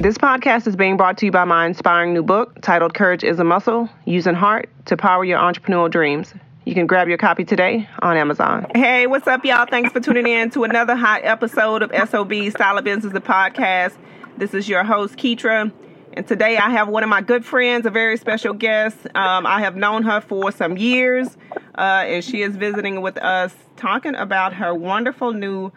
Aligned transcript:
This 0.00 0.16
podcast 0.16 0.68
is 0.68 0.76
being 0.76 0.96
brought 0.96 1.18
to 1.18 1.26
you 1.26 1.32
by 1.32 1.42
my 1.42 1.66
inspiring 1.66 2.14
new 2.14 2.22
book 2.22 2.60
titled 2.60 2.94
Courage 2.94 3.24
is 3.24 3.40
a 3.40 3.44
Muscle 3.44 3.88
Using 4.04 4.36
Heart 4.36 4.70
to 4.86 4.96
Power 4.96 5.24
Your 5.24 5.40
Entrepreneurial 5.40 5.90
Dreams. 5.90 6.32
You 6.64 6.74
can 6.74 6.86
grab 6.86 7.08
your 7.08 7.18
copy 7.18 7.44
today 7.44 7.88
on 7.98 8.16
Amazon. 8.16 8.68
Hey, 8.76 9.08
what's 9.08 9.26
up, 9.26 9.44
y'all? 9.44 9.66
Thanks 9.66 9.90
for 9.90 9.98
tuning 9.98 10.28
in 10.28 10.50
to 10.50 10.62
another 10.62 10.94
hot 10.94 11.22
episode 11.24 11.82
of 11.82 11.90
SOB 12.08 12.32
Style 12.50 12.78
of 12.78 12.84
Business, 12.84 13.12
the 13.12 13.20
podcast. 13.20 13.96
This 14.36 14.54
is 14.54 14.68
your 14.68 14.84
host, 14.84 15.16
Keetra. 15.16 15.72
And 16.12 16.28
today 16.28 16.58
I 16.58 16.70
have 16.70 16.86
one 16.86 17.02
of 17.02 17.08
my 17.08 17.20
good 17.20 17.44
friends, 17.44 17.84
a 17.84 17.90
very 17.90 18.16
special 18.18 18.54
guest. 18.54 18.98
Um, 19.16 19.46
I 19.46 19.58
have 19.62 19.74
known 19.74 20.04
her 20.04 20.20
for 20.20 20.52
some 20.52 20.76
years, 20.76 21.36
uh, 21.76 22.04
and 22.06 22.24
she 22.24 22.42
is 22.42 22.54
visiting 22.54 23.02
with 23.02 23.18
us 23.18 23.52
talking 23.74 24.14
about 24.14 24.52
her 24.54 24.72
wonderful 24.72 25.32
new 25.32 25.72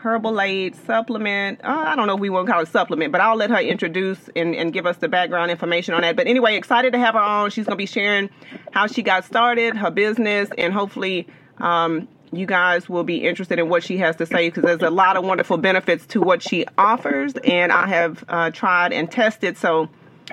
Herbalaide 0.00 0.76
supplement. 0.86 1.60
Uh, 1.64 1.84
I 1.86 1.96
don't 1.96 2.06
know 2.06 2.14
if 2.14 2.20
we 2.20 2.30
want 2.30 2.46
to 2.46 2.52
call 2.52 2.62
it 2.62 2.68
supplement, 2.68 3.12
but 3.12 3.20
I'll 3.20 3.36
let 3.36 3.50
her 3.50 3.58
introduce 3.58 4.18
and, 4.36 4.54
and 4.54 4.72
give 4.72 4.86
us 4.86 4.96
the 4.98 5.08
background 5.08 5.50
information 5.50 5.94
on 5.94 6.02
that. 6.02 6.16
But 6.16 6.26
anyway, 6.26 6.56
excited 6.56 6.92
to 6.92 6.98
have 6.98 7.14
her 7.14 7.20
on. 7.20 7.50
She's 7.50 7.66
going 7.66 7.76
to 7.76 7.82
be 7.82 7.86
sharing 7.86 8.30
how 8.72 8.86
she 8.86 9.02
got 9.02 9.24
started, 9.24 9.76
her 9.76 9.90
business, 9.90 10.48
and 10.56 10.72
hopefully 10.72 11.26
um, 11.58 12.08
you 12.32 12.46
guys 12.46 12.88
will 12.88 13.04
be 13.04 13.26
interested 13.26 13.58
in 13.58 13.68
what 13.68 13.82
she 13.82 13.98
has 13.98 14.16
to 14.16 14.26
say 14.26 14.48
because 14.48 14.62
there's 14.64 14.82
a 14.82 14.90
lot 14.90 15.16
of 15.16 15.24
wonderful 15.24 15.56
benefits 15.56 16.06
to 16.06 16.20
what 16.20 16.42
she 16.42 16.64
offers. 16.76 17.34
And 17.44 17.72
I 17.72 17.86
have 17.88 18.24
uh, 18.28 18.50
tried 18.50 18.92
and 18.92 19.10
tested. 19.10 19.56
So 19.56 19.88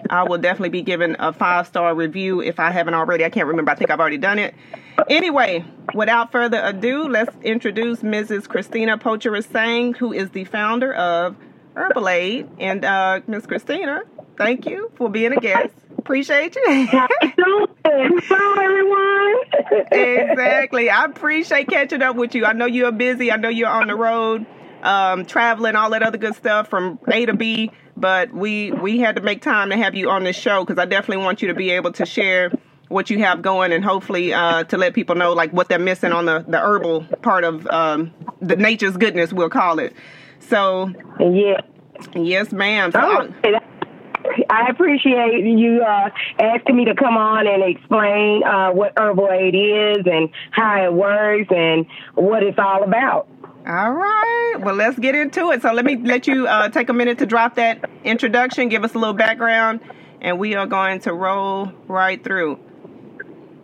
I 0.10 0.24
will 0.24 0.38
definitely 0.38 0.70
be 0.70 0.82
giving 0.82 1.16
a 1.20 1.34
five 1.34 1.68
star 1.68 1.94
review 1.96 2.42
if 2.42 2.60
I 2.60 2.72
haven't 2.72 2.94
already. 2.94 3.26
I 3.26 3.30
can't 3.30 3.48
remember. 3.48 3.72
I 3.72 3.76
think 3.76 3.92
I've 3.92 4.00
already 4.00 4.18
done 4.18 4.40
it. 4.40 4.56
Anyway, 5.10 5.66
without 5.94 6.32
further 6.32 6.62
ado, 6.64 7.08
let's 7.08 7.36
introduce 7.44 8.00
Mrs. 8.00 8.48
Christina 8.48 8.98
Pocharasang, 8.98 9.96
who 9.98 10.14
is 10.14 10.30
the 10.30 10.46
founder 10.46 10.94
of 10.94 11.36
Herbalaide. 11.76 12.50
And 12.60 12.86
uh, 12.86 13.22
Miss 13.28 13.46
Christina, 13.46 14.04
thank 14.38 14.66
you 14.66 14.92
for 14.96 15.10
being 15.10 15.34
a 15.34 15.40
guest. 15.40 15.74
Appreciate 15.98 16.56
you. 16.56 16.88
Hello, 16.88 18.54
everyone. 18.62 19.36
exactly. 19.92 20.90
I 20.90 21.06
appreciate 21.06 21.68
catching 21.68 22.02
up 22.02 22.16
with 22.16 22.36
you. 22.36 22.46
I 22.46 22.54
know 22.54 22.66
you're 22.66 22.92
busy. 22.92 23.32
I 23.32 23.38
know 23.38 23.50
you're 23.50 23.70
on 23.70 23.88
the 23.88 23.96
road, 23.96 24.46
um, 24.84 25.26
traveling, 25.26 25.76
all 25.76 25.90
that 25.92 26.04
other 26.04 26.18
good 26.18 26.36
stuff 26.36 26.70
from 26.70 27.00
A 27.12 27.26
to 27.26 27.34
B. 27.34 27.72
But 27.98 28.34
we 28.34 28.72
we 28.72 29.00
had 29.00 29.16
to 29.16 29.22
make 29.22 29.42
time 29.42 29.70
to 29.70 29.78
have 29.78 29.96
you 29.96 30.10
on 30.10 30.24
this 30.24 30.36
show 30.36 30.66
because 30.66 30.80
I 30.80 30.86
definitely 30.86 31.24
want 31.24 31.42
you 31.42 31.48
to 31.48 31.54
be 31.54 31.72
able 31.72 31.92
to 31.94 32.06
share 32.06 32.52
what 32.90 33.10
you 33.10 33.20
have 33.20 33.42
going 33.42 33.72
and 33.72 33.84
hopefully 33.84 34.34
uh, 34.34 34.64
to 34.66 34.78
let 34.78 34.94
people 34.94 35.16
know 35.16 35.34
like 35.34 35.52
what 35.52 35.70
they're 35.70 35.80
missing 35.80 36.12
on 36.12 36.26
the, 36.26 36.46
the 36.48 36.60
herbal 36.60 37.02
part 37.22 37.44
of 37.44 37.66
um, 37.68 38.14
the 38.42 38.56
nature's 38.56 38.96
goodness 38.98 39.34
we'll 39.34 39.50
call 39.50 39.80
it. 39.80 39.94
So 40.40 40.92
yeah. 41.20 41.62
yes 42.14 42.52
ma'am. 42.52 42.92
So 42.92 43.00
oh, 43.02 43.60
I 44.50 44.68
appreciate 44.70 45.44
you 45.44 45.82
uh, 45.82 46.10
asking 46.40 46.76
me 46.76 46.86
to 46.86 46.96
come 46.96 47.18
on 47.18 47.48
and 47.48 47.64
explain 47.64 48.44
uh, 48.44 48.72
what 48.72 48.96
Herbalaide 48.96 49.98
is 49.98 50.06
and 50.06 50.30
how 50.52 50.84
it 50.84 50.94
works 50.94 51.52
and 51.56 51.86
what 52.16 52.44
it's 52.44 52.60
all 52.60 52.84
about. 52.84 53.28
All 53.68 53.92
right. 53.92 54.56
Well, 54.60 54.76
let's 54.76 55.00
get 55.00 55.16
into 55.16 55.50
it. 55.52 55.64
So 55.64 55.74
let 55.74 55.86
me 55.86 55.96
let 55.96 56.28
you 56.28 56.48
uh, 56.48 56.70
take 56.70 56.90
a 56.90 56.94
minute 56.94 57.18
to 57.20 57.26
drop 57.26 57.56
that 57.56 57.90
introduction, 58.04 58.70
give 58.70 58.84
us 58.84 58.94
a 58.94 59.00
little 59.00 59.16
background, 59.16 59.80
and 60.22 60.38
we 60.38 60.54
are 60.54 60.68
going 60.68 61.00
to 61.02 61.14
roll 61.14 61.72
right 61.88 62.24
through. 62.24 62.60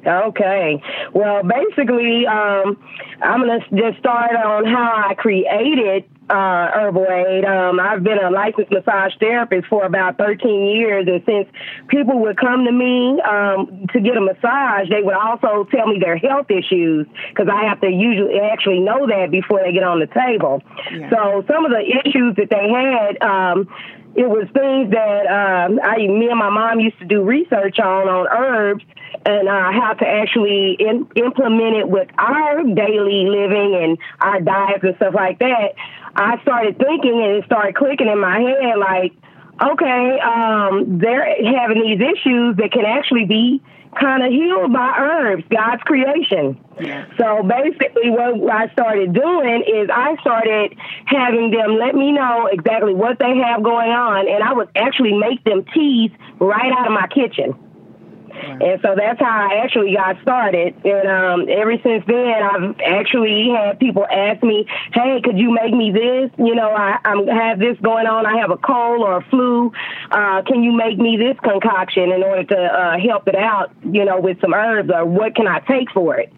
Okay. 0.06 0.81
Well, 1.13 1.44
basically, 1.44 2.25
um, 2.25 2.81
I'm 3.21 3.45
going 3.45 3.59
to 3.59 3.75
just 3.75 3.99
start 3.99 4.35
on 4.35 4.65
how 4.65 5.09
I 5.09 5.13
created 5.13 6.05
uh, 6.29 6.71
Herbalaide. 6.71 7.45
Um, 7.45 7.79
I've 7.79 8.03
been 8.03 8.17
a 8.17 8.31
licensed 8.31 8.71
massage 8.71 9.13
therapist 9.19 9.67
for 9.67 9.83
about 9.83 10.17
13 10.17 10.67
years, 10.67 11.07
and 11.07 11.21
since 11.25 11.47
people 11.87 12.19
would 12.21 12.37
come 12.37 12.65
to 12.65 12.71
me 12.71 13.21
um, 13.21 13.85
to 13.93 13.99
get 13.99 14.17
a 14.17 14.21
massage, 14.21 14.89
they 14.89 15.03
would 15.03 15.15
also 15.15 15.67
tell 15.69 15.87
me 15.87 15.99
their 15.99 16.17
health 16.17 16.49
issues 16.49 17.05
because 17.29 17.47
I 17.51 17.65
have 17.67 17.81
to 17.81 17.89
usually 17.89 18.39
actually 18.39 18.79
know 18.79 19.05
that 19.07 19.29
before 19.29 19.59
they 19.63 19.73
get 19.73 19.83
on 19.83 19.99
the 19.99 20.07
table. 20.07 20.63
Yeah. 20.91 21.09
So 21.09 21.43
some 21.47 21.65
of 21.65 21.71
the 21.71 21.83
issues 22.05 22.35
that 22.38 22.49
they 22.49 22.69
had. 22.69 23.21
Um, 23.21 23.67
it 24.16 24.27
was 24.29 24.47
things 24.53 24.91
that 24.91 25.25
um, 25.27 25.79
I, 25.81 25.97
me 25.97 26.27
and 26.27 26.39
my 26.39 26.49
mom 26.49 26.79
used 26.79 26.99
to 26.99 27.05
do 27.05 27.23
research 27.23 27.79
on 27.79 28.09
on 28.09 28.27
herbs 28.27 28.83
and 29.25 29.47
uh, 29.47 29.72
how 29.72 29.94
to 29.94 30.07
actually 30.07 30.75
in, 30.79 31.07
implement 31.16 31.75
it 31.77 31.89
with 31.89 32.09
our 32.17 32.63
daily 32.63 33.29
living 33.29 33.75
and 33.75 33.97
our 34.19 34.41
diets 34.41 34.83
and 34.83 34.95
stuff 34.95 35.13
like 35.13 35.39
that, 35.39 35.73
I 36.16 36.41
started 36.41 36.77
thinking 36.77 37.21
and 37.21 37.38
it 37.38 37.45
started 37.45 37.75
clicking 37.75 38.07
in 38.07 38.19
my 38.19 38.39
head 38.39 38.77
like, 38.77 39.13
okay, 39.61 40.19
um, 40.19 40.97
they're 40.97 41.25
having 41.55 41.81
these 41.83 42.01
issues 42.01 42.57
that 42.57 42.71
can 42.71 42.85
actually 42.85 43.25
be 43.25 43.61
kind 44.00 44.24
of 44.24 44.31
healed 44.31 44.72
by 44.74 44.96
herbs, 44.97 45.44
God's 45.50 45.81
creation. 45.84 46.59
Yeah. 46.79 47.06
So 47.18 47.44
basically, 47.44 48.09
what 48.09 48.52
I 48.52 48.72
started 48.74 49.13
doing 49.13 49.63
is 49.68 49.90
I 49.94 50.16
started 50.22 50.78
having 51.06 51.52
them 51.52 51.78
let 51.78 51.96
me 51.96 52.12
know 52.12 52.47
exactly 52.51 52.94
what 52.94 53.19
they 53.19 53.38
have 53.38 53.63
going 53.63 53.91
on, 53.91 54.28
and 54.28 54.44
I 54.44 54.53
would 54.53 54.69
actually 54.75 55.13
make 55.13 55.44
them 55.44 55.66
teas 55.74 56.12
right 56.40 56.72
out 56.72 56.88
of 56.88 56.94
my 56.94 57.07
kitchen. 57.07 57.53
And 58.41 58.81
so 58.81 58.96
that's 58.96 59.19
how 59.19 59.50
I 59.50 59.62
actually 59.63 59.94
got 59.94 60.22
started. 60.22 60.75
And 60.85 61.07
um, 61.07 61.50
ever 61.50 61.78
since 61.84 62.03
then, 62.07 62.44
I've 62.44 62.79
actually 62.79 63.50
had 63.50 63.79
people 63.79 64.06
ask 64.06 64.41
me, 64.44 64.66
"Hey, 64.94 65.22
could 65.24 65.38
you 65.38 65.52
make 65.52 65.74
me 65.74 65.91
this? 65.91 66.31
You 66.38 66.56
know, 66.56 66.69
I, 66.69 67.00
I 67.03 67.16
have 67.34 67.59
this 67.59 67.78
going 67.81 68.07
on. 68.07 68.25
I 68.25 68.38
have 68.38 68.51
a 68.51 68.57
cold 68.57 69.01
or 69.01 69.18
a 69.18 69.25
flu. 69.30 69.72
Uh, 70.12 70.41
can 70.44 70.63
you 70.63 70.72
make 70.72 70.97
me 70.97 71.18
this 71.18 71.38
concoction 71.40 72.12
in 72.12 72.24
order 72.24 72.44
to 72.44 72.57
uh, 72.57 73.00
help 73.00 73.28
it 73.28 73.35
out? 73.35 73.72
You 73.84 74.06
know, 74.06 74.19
with 74.19 74.40
some 74.41 74.53
herbs, 74.53 74.90
or 74.94 75.06
what 75.06 75.35
can 75.35 75.47
I 75.47 75.59
take 75.59 75.91
for 75.91 76.18
it?" 76.18 76.31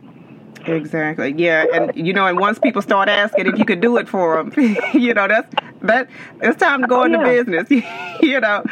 Exactly. 0.65 1.33
Yeah, 1.37 1.65
and 1.73 1.91
you 1.95 2.13
know, 2.13 2.27
and 2.27 2.39
once 2.39 2.59
people 2.59 2.81
start 2.81 3.09
asking 3.09 3.47
if 3.47 3.57
you 3.57 3.65
could 3.65 3.81
do 3.81 3.97
it 3.97 4.07
for 4.07 4.37
them, 4.37 4.53
you 4.93 5.13
know, 5.13 5.27
that's 5.27 5.53
that. 5.81 6.09
It's 6.41 6.57
time 6.57 6.81
to 6.81 6.87
go 6.87 7.03
into 7.03 7.19
yeah. 7.19 7.43
business. 7.43 7.69
you 8.21 8.39
know. 8.39 8.63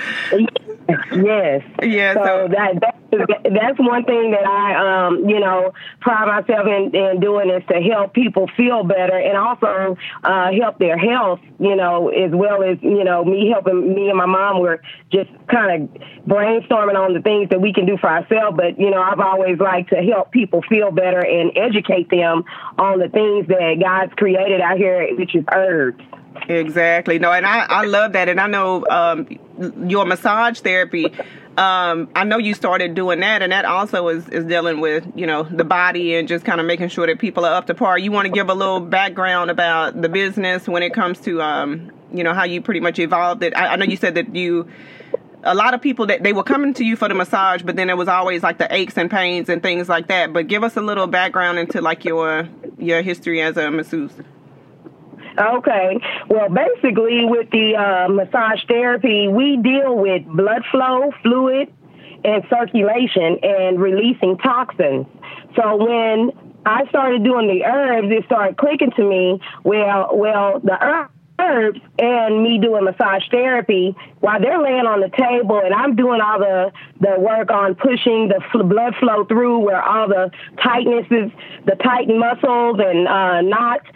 Yes. 1.14 1.64
Yeah. 1.82 2.14
So, 2.14 2.24
so 2.24 2.48
that, 2.50 2.80
that 2.82 2.96
that's 3.12 3.78
one 3.78 4.06
thing 4.06 4.32
that 4.32 4.46
I, 4.46 5.08
um, 5.08 5.28
you 5.28 5.40
know, 5.40 5.74
pride 6.00 6.28
myself 6.28 6.66
in, 6.66 6.96
in 6.96 7.20
doing 7.20 7.50
is 7.50 7.62
to 7.68 7.82
help 7.82 8.14
people 8.14 8.50
feel 8.56 8.84
better 8.84 9.18
and 9.18 9.38
also 9.38 9.98
uh, 10.24 10.52
help 10.54 10.80
their 10.80 10.98
health, 10.98 11.42
you 11.60 11.76
know, 11.76 12.10
as 12.10 12.32
well 12.32 12.64
as, 12.64 12.78
you 12.82 13.04
know, 13.04 13.26
me 13.26 13.50
helping 13.50 13.94
me 13.94 14.08
and 14.08 14.18
my 14.18 14.26
mom 14.26 14.62
were 14.62 14.82
just 15.12 15.30
kind 15.52 15.84
of 15.84 16.02
brainstorming 16.26 16.96
on 16.96 17.14
the 17.14 17.22
things 17.22 17.50
that 17.50 17.60
we 17.60 17.74
can 17.74 17.86
do 17.86 17.98
for 17.98 18.10
ourselves. 18.10 18.56
But, 18.56 18.80
you 18.80 18.90
know, 18.90 19.02
I've 19.02 19.20
always 19.20 19.60
liked 19.60 19.90
to 19.90 19.98
help 19.98 20.32
people 20.32 20.62
feel 20.70 20.92
better 20.92 21.20
and 21.20 21.52
educate 21.58 22.10
them 22.10 22.46
on 22.78 23.00
the 23.00 23.10
things 23.10 23.48
that 23.48 23.76
God's 23.82 24.14
created 24.14 24.62
out 24.62 24.78
here, 24.78 25.08
which 25.18 25.36
is 25.36 25.44
herbs. 25.54 26.02
Exactly. 26.48 27.20
No, 27.20 27.32
and 27.32 27.46
I, 27.46 27.66
I 27.68 27.86
love 27.86 28.14
that. 28.14 28.30
And 28.30 28.40
I 28.40 28.48
know 28.48 28.86
um, 28.90 29.28
your 29.88 30.06
massage 30.06 30.60
therapy 30.60 31.14
um, 31.58 32.10
I 32.16 32.24
know 32.24 32.38
you 32.38 32.54
started 32.54 32.96
doing 32.96 33.20
that, 33.20 33.42
and 33.42 33.52
that 33.52 33.66
also 33.66 34.08
is, 34.08 34.28
is 34.30 34.46
dealing 34.46 34.80
with 34.80 35.06
you 35.16 35.28
know 35.28 35.44
the 35.44 35.66
body 35.66 36.16
and 36.16 36.28
just 36.28 36.46
kind 36.46 36.62
of 36.62 36.66
making 36.66 36.88
sure 36.88 37.06
that 37.08 37.20
people 37.20 37.46
are 37.46 37.54
up 37.54 37.68
to 37.68 37.74
par. 37.74 37.98
You 37.98 38.12
want 38.12 38.26
to 38.26 38.32
give 38.32 38.50
a 38.50 38.54
little 38.54 38.80
background 38.80 39.52
about 39.52 40.02
the 40.02 40.08
business 40.08 40.66
when 40.68 40.82
it 40.82 40.94
comes 40.94 41.20
to 41.22 41.42
um, 41.42 41.92
you 42.14 42.24
know 42.24 42.34
how 42.34 42.46
you 42.46 42.62
pretty 42.62 42.80
much 42.80 43.00
evolved 43.00 43.44
it. 43.44 43.56
I, 43.56 43.74
I 43.74 43.76
know 43.76 43.84
you 43.84 43.98
said 43.98 44.16
that 44.16 44.34
you 44.34 44.70
a 45.44 45.54
lot 45.54 45.74
of 45.74 45.82
people 45.82 46.06
that 46.06 46.24
they 46.24 46.32
were 46.32 46.44
coming 46.44 46.74
to 46.76 46.86
you 46.86 46.96
for 46.96 47.10
the 47.10 47.16
massage, 47.16 47.64
but 47.64 47.76
then 47.76 47.90
it 47.90 47.98
was 47.98 48.08
always 48.08 48.44
like 48.44 48.58
the 48.58 48.74
aches 48.74 48.98
and 48.98 49.12
pains 49.12 49.50
and 49.50 49.62
things 49.62 49.90
like 49.90 50.08
that. 50.08 50.32
But 50.32 50.48
give 50.48 50.64
us 50.64 50.78
a 50.78 50.82
little 50.82 51.08
background 51.08 51.60
into 51.60 51.82
like 51.82 52.06
your 52.06 52.48
your 52.80 53.02
history 53.02 53.42
as 53.42 53.58
a 53.58 53.70
masseuse. 53.70 54.14
Okay. 55.38 56.00
Well, 56.28 56.50
basically, 56.50 57.26
with 57.26 57.50
the 57.52 57.76
uh, 57.76 58.12
massage 58.12 58.64
therapy, 58.68 59.28
we 59.28 59.58
deal 59.58 59.96
with 59.96 60.26
blood 60.26 60.64
flow, 60.72 61.12
fluid, 61.24 61.72
and 62.24 62.44
circulation 62.50 63.40
and 63.42 63.82
releasing 63.82 64.38
toxins. 64.38 65.06
So 65.56 65.76
when 65.76 66.32
I 66.66 66.88
started 66.90 67.24
doing 67.24 67.48
the 67.48 67.66
herbs, 67.66 68.08
it 68.12 68.26
started 68.26 68.58
clicking 68.58 68.92
to 68.92 69.04
me. 69.04 69.42
Well, 69.64 70.10
well, 70.14 70.60
the 70.60 71.08
herbs 71.40 71.80
and 71.98 72.44
me 72.44 72.60
doing 72.60 72.84
massage 72.84 73.24
therapy 73.32 73.96
while 74.20 74.40
they're 74.40 74.62
laying 74.62 74.86
on 74.86 75.00
the 75.00 75.10
table 75.10 75.60
and 75.64 75.74
I'm 75.74 75.96
doing 75.96 76.22
all 76.22 76.38
the 76.38 76.72
the 77.00 77.20
work 77.20 77.50
on 77.50 77.74
pushing 77.76 78.28
the 78.28 78.42
fl- 78.52 78.64
blood 78.64 78.94
flow 79.00 79.26
through 79.26 79.60
where 79.60 79.82
all 79.82 80.08
the 80.08 80.30
tightnesses, 80.58 81.32
the 81.66 81.76
tight 81.84 82.08
muscles 82.08 82.80
and 82.80 83.08
uh, 83.08 83.42
knots 83.42 83.88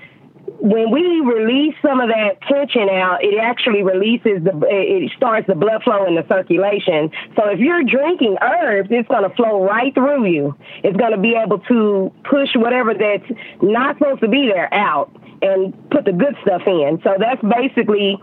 when 0.60 0.92
we 0.92 1.22
release 1.22 1.76
some 1.82 2.00
of 2.00 2.10
that 2.10 2.42
tension 2.42 2.90
out, 2.90 3.24
it 3.24 3.38
actually 3.40 3.84
releases 3.84 4.44
the, 4.44 4.52
it 4.70 5.12
starts 5.18 5.48
the 5.48 5.56
blood 5.56 5.84
flow 5.84 6.06
in 6.06 6.16
the 6.16 6.26
circulation. 6.28 7.12
So 7.36 7.50
if 7.50 7.60
you're 7.60 7.84
drinking 7.84 8.38
herbs, 8.42 8.90
it's 8.92 9.08
going 9.08 9.30
to 9.30 9.36
flow 9.36 9.64
right 9.64 9.94
through 9.94 10.26
you. 10.26 10.56
It's 10.84 10.98
going 10.98 11.12
to 11.12 11.20
be 11.20 11.36
able 11.36 11.60
to 11.60 12.12
push 12.24 12.50
whatever 12.56 12.94
that's 12.94 13.30
not 13.62 13.98
supposed 13.98 14.22
to 14.22 14.28
be 14.28 14.48
there 14.48 14.74
out 14.74 15.12
and 15.42 15.74
put 15.90 16.06
the 16.06 16.14
good 16.14 16.36
stuff 16.42 16.64
in. 16.66 17.00
So 17.04 17.16
that's 17.20 17.42
basically 17.42 18.18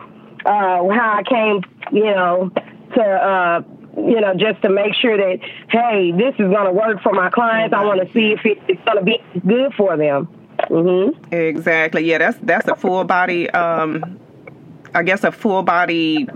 uh, 0.44 0.88
how 0.88 1.20
I 1.20 1.22
came, 1.28 1.62
you 1.92 2.06
know, 2.06 2.50
to, 2.94 3.02
uh, 3.02 3.62
you 3.96 4.20
know, 4.20 4.34
just 4.34 4.62
to 4.62 4.70
make 4.70 4.94
sure 4.94 5.16
that, 5.16 5.38
hey, 5.68 6.12
this 6.12 6.34
is 6.34 6.50
going 6.50 6.66
to 6.66 6.72
work 6.72 7.02
for 7.02 7.12
my 7.12 7.30
clients. 7.30 7.74
I 7.74 7.84
want 7.84 8.00
to 8.06 8.12
see 8.12 8.32
if 8.32 8.40
it's 8.44 8.82
going 8.84 8.98
to 8.98 9.04
be 9.04 9.18
good 9.46 9.74
for 9.74 9.96
them. 9.96 10.28
Mm-hmm. 10.68 11.34
Exactly. 11.34 12.04
Yeah, 12.04 12.18
that's 12.18 12.38
that's 12.42 12.68
a 12.68 12.76
full 12.76 13.04
body. 13.04 13.50
Um, 13.50 14.18
I 14.94 15.02
guess 15.02 15.24
a 15.24 15.32
full 15.32 15.62
body. 15.62 16.28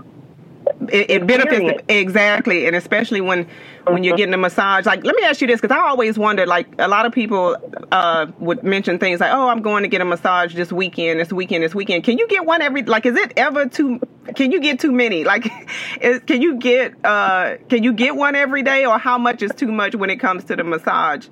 It, 0.91 1.09
it 1.09 1.27
benefits 1.27 1.81
exactly, 1.87 2.67
and 2.67 2.75
especially 2.75 3.21
when 3.21 3.47
when 3.85 4.03
you're 4.03 4.17
getting 4.17 4.33
a 4.33 4.37
massage. 4.37 4.85
Like, 4.85 5.03
let 5.05 5.15
me 5.15 5.23
ask 5.23 5.39
you 5.39 5.47
this, 5.47 5.61
because 5.61 5.75
I 5.75 5.79
always 5.79 6.17
wondered. 6.19 6.47
Like, 6.47 6.67
a 6.77 6.87
lot 6.89 7.05
of 7.05 7.13
people 7.13 7.55
uh, 7.91 8.27
would 8.39 8.63
mention 8.63 8.99
things 8.99 9.21
like, 9.21 9.31
"Oh, 9.33 9.47
I'm 9.47 9.61
going 9.61 9.83
to 9.83 9.89
get 9.89 10.01
a 10.01 10.05
massage 10.05 10.53
this 10.55 10.71
weekend, 10.71 11.19
this 11.19 11.31
weekend, 11.31 11.63
this 11.63 11.73
weekend." 11.73 12.03
Can 12.03 12.17
you 12.17 12.27
get 12.27 12.45
one 12.45 12.61
every? 12.61 12.83
Like, 12.83 13.05
is 13.05 13.15
it 13.15 13.33
ever 13.37 13.65
too? 13.67 13.99
Can 14.35 14.51
you 14.51 14.59
get 14.59 14.79
too 14.79 14.91
many? 14.91 15.23
Like, 15.27 15.49
is, 16.01 16.19
can 16.21 16.41
you 16.41 16.55
get 16.57 16.93
uh, 17.05 17.57
can 17.69 17.83
you 17.83 17.93
get 17.93 18.15
one 18.15 18.35
every 18.35 18.61
day, 18.63 18.85
or 18.85 18.97
how 18.99 19.17
much 19.17 19.41
is 19.41 19.51
too 19.55 19.71
much 19.71 19.95
when 19.95 20.09
it 20.09 20.17
comes 20.17 20.43
to 20.45 20.55
the 20.55 20.63
massage? 20.65 21.27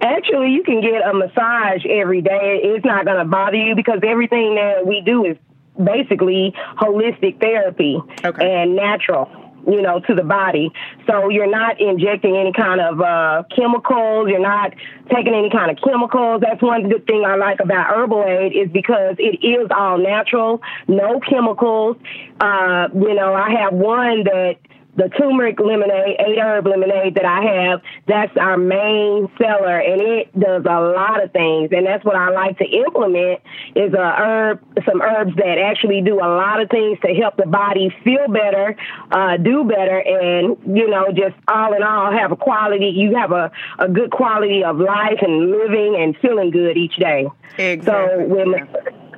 Actually, 0.00 0.52
you 0.52 0.62
can 0.62 0.80
get 0.80 1.06
a 1.06 1.12
massage 1.12 1.84
every 1.86 2.22
day. 2.22 2.60
It's 2.62 2.84
not 2.84 3.04
going 3.04 3.18
to 3.18 3.24
bother 3.24 3.56
you 3.56 3.74
because 3.74 4.00
everything 4.02 4.54
that 4.54 4.86
we 4.86 5.02
do 5.02 5.24
is 5.24 5.36
basically 5.82 6.54
holistic 6.78 7.40
therapy 7.40 8.00
okay. 8.24 8.62
and 8.62 8.76
natural 8.76 9.30
you 9.66 9.82
know, 9.82 10.00
to 10.00 10.14
the 10.14 10.22
body. 10.22 10.72
So 11.06 11.28
you're 11.28 11.50
not 11.50 11.80
injecting 11.80 12.36
any 12.36 12.52
kind 12.52 12.80
of 12.80 13.00
uh, 13.00 13.42
chemicals. 13.54 14.28
You're 14.28 14.40
not 14.40 14.72
taking 15.14 15.34
any 15.34 15.50
kind 15.50 15.70
of 15.70 15.78
chemicals. 15.82 16.40
That's 16.40 16.62
one 16.62 16.88
good 16.88 17.06
thing 17.06 17.24
I 17.26 17.36
like 17.36 17.60
about 17.60 17.88
Herbalaide 17.88 18.52
is 18.52 18.70
because 18.70 19.16
it 19.18 19.44
is 19.44 19.68
all 19.70 19.98
natural, 19.98 20.62
no 20.88 21.20
chemicals. 21.20 21.96
Uh, 22.40 22.88
you 22.94 23.14
know, 23.14 23.34
I 23.34 23.50
have 23.60 23.74
one 23.74 24.24
that 24.24 24.56
the 24.96 25.08
turmeric 25.08 25.60
lemonade, 25.60 26.16
eight 26.18 26.38
herb 26.38 26.66
lemonade 26.66 27.14
that 27.14 27.24
I 27.24 27.42
have, 27.42 27.82
that's 28.06 28.36
our 28.36 28.56
main 28.56 29.28
seller 29.38 29.78
and 29.78 30.00
it 30.00 30.38
does 30.38 30.64
a 30.68 30.80
lot 30.80 31.22
of 31.22 31.32
things. 31.32 31.70
And 31.72 31.86
that's 31.86 32.04
what 32.04 32.16
I 32.16 32.30
like 32.30 32.58
to 32.58 32.64
implement 32.64 33.40
is 33.76 33.94
a 33.94 34.14
herb, 34.18 34.60
some 34.84 35.00
herbs 35.00 35.34
that 35.36 35.58
actually 35.58 36.02
do 36.02 36.16
a 36.16 36.28
lot 36.28 36.60
of 36.60 36.68
things 36.70 36.98
to 37.04 37.14
help 37.14 37.36
the 37.36 37.46
body 37.46 37.94
feel 38.04 38.28
better, 38.28 38.76
uh, 39.12 39.36
do 39.36 39.64
better, 39.64 40.00
and, 40.00 40.56
you 40.66 40.88
know, 40.88 41.08
just 41.12 41.36
all 41.48 41.72
in 41.74 41.82
all 41.82 42.12
have 42.12 42.32
a 42.32 42.36
quality, 42.36 42.86
you 42.86 43.14
have 43.16 43.32
a, 43.32 43.50
a 43.78 43.88
good 43.88 44.10
quality 44.10 44.64
of 44.64 44.78
life 44.78 45.18
and 45.22 45.50
living 45.50 45.96
and 45.98 46.16
feeling 46.18 46.50
good 46.50 46.76
each 46.76 46.96
day. 46.96 47.28
Exactly. 47.58 47.84
So 47.84 48.26
when, 48.26 48.68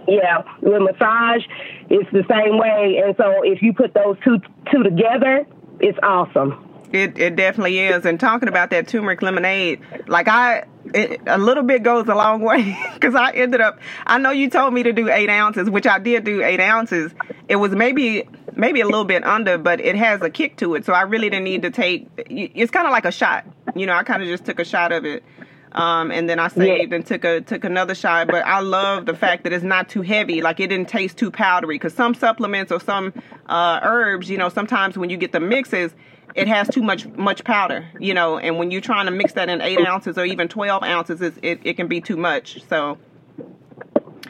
yeah, 0.08 0.42
with 0.60 0.82
massage, 0.82 1.42
it's 1.88 2.10
the 2.12 2.24
same 2.28 2.58
way. 2.58 3.00
And 3.04 3.14
so 3.16 3.42
if 3.42 3.62
you 3.62 3.72
put 3.72 3.94
those 3.94 4.16
two 4.24 4.38
two 4.70 4.82
together, 4.82 5.46
it's 5.82 5.98
awesome. 6.02 6.68
It 6.92 7.18
it 7.18 7.36
definitely 7.36 7.78
is. 7.78 8.04
And 8.04 8.20
talking 8.20 8.48
about 8.48 8.70
that 8.70 8.86
turmeric 8.86 9.22
lemonade, 9.22 9.80
like 10.06 10.28
I, 10.28 10.64
it, 10.94 11.20
a 11.26 11.38
little 11.38 11.62
bit 11.62 11.82
goes 11.82 12.06
a 12.08 12.14
long 12.14 12.42
way 12.42 12.78
because 12.94 13.14
I 13.14 13.32
ended 13.32 13.60
up. 13.60 13.78
I 14.06 14.18
know 14.18 14.30
you 14.30 14.48
told 14.48 14.74
me 14.74 14.82
to 14.82 14.92
do 14.92 15.08
eight 15.08 15.30
ounces, 15.30 15.68
which 15.68 15.86
I 15.86 15.98
did 15.98 16.24
do 16.24 16.42
eight 16.42 16.60
ounces. 16.60 17.12
It 17.48 17.56
was 17.56 17.72
maybe 17.72 18.28
maybe 18.54 18.80
a 18.82 18.84
little 18.84 19.04
bit 19.04 19.24
under, 19.24 19.58
but 19.58 19.80
it 19.80 19.96
has 19.96 20.20
a 20.20 20.30
kick 20.30 20.56
to 20.58 20.74
it. 20.74 20.84
So 20.84 20.92
I 20.92 21.02
really 21.02 21.30
didn't 21.30 21.44
need 21.44 21.62
to 21.62 21.70
take. 21.70 22.08
It's 22.16 22.70
kind 22.70 22.86
of 22.86 22.92
like 22.92 23.06
a 23.06 23.12
shot. 23.12 23.46
You 23.74 23.86
know, 23.86 23.94
I 23.94 24.02
kind 24.02 24.22
of 24.22 24.28
just 24.28 24.44
took 24.44 24.58
a 24.58 24.64
shot 24.64 24.92
of 24.92 25.06
it. 25.06 25.24
Um, 25.74 26.10
and 26.10 26.28
then 26.28 26.38
I 26.38 26.48
saved 26.48 26.90
yeah. 26.90 26.96
and 26.96 27.06
took 27.06 27.24
a 27.24 27.40
took 27.40 27.64
another 27.64 27.94
shot. 27.94 28.28
But 28.28 28.44
I 28.46 28.60
love 28.60 29.06
the 29.06 29.14
fact 29.14 29.44
that 29.44 29.52
it's 29.52 29.64
not 29.64 29.88
too 29.88 30.02
heavy, 30.02 30.42
like 30.42 30.60
it 30.60 30.68
didn't 30.68 30.88
taste 30.88 31.16
too 31.16 31.30
powdery. 31.30 31.76
Because 31.76 31.94
some 31.94 32.14
supplements 32.14 32.70
or 32.70 32.80
some 32.80 33.12
uh, 33.46 33.80
herbs, 33.82 34.28
you 34.28 34.38
know, 34.38 34.48
sometimes 34.48 34.98
when 34.98 35.10
you 35.10 35.16
get 35.16 35.32
the 35.32 35.40
mixes, 35.40 35.94
it 36.34 36.48
has 36.48 36.68
too 36.68 36.82
much 36.82 37.06
much 37.08 37.44
powder, 37.44 37.86
you 37.98 38.14
know. 38.14 38.38
And 38.38 38.58
when 38.58 38.70
you're 38.70 38.80
trying 38.80 39.06
to 39.06 39.12
mix 39.12 39.32
that 39.34 39.48
in 39.48 39.60
eight 39.60 39.80
ounces 39.86 40.18
or 40.18 40.24
even 40.24 40.48
twelve 40.48 40.82
ounces, 40.82 41.20
it 41.20 41.60
it 41.64 41.74
can 41.76 41.88
be 41.88 42.00
too 42.00 42.16
much. 42.16 42.62
So. 42.68 42.98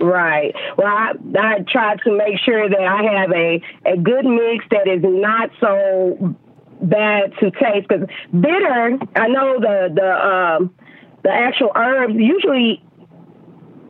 Right. 0.01 0.55
Well, 0.77 0.87
I, 0.87 1.13
I 1.39 1.59
try 1.71 1.97
to 1.97 2.17
make 2.17 2.39
sure 2.45 2.69
that 2.69 2.81
I 2.81 3.21
have 3.21 3.31
a, 3.31 3.63
a 3.85 3.97
good 3.97 4.25
mix 4.25 4.65
that 4.71 4.89
is 4.89 5.03
not 5.05 5.51
so 5.61 6.35
bad 6.81 7.33
to 7.39 7.51
taste 7.53 7.87
because 7.89 8.09
bitter. 8.33 8.99
I 9.15 9.29
know 9.29 9.61
the 9.61 9.93
the 9.95 10.27
um, 10.27 10.75
the 11.23 11.31
actual 11.31 11.71
herbs, 11.75 12.15
usually 12.17 12.83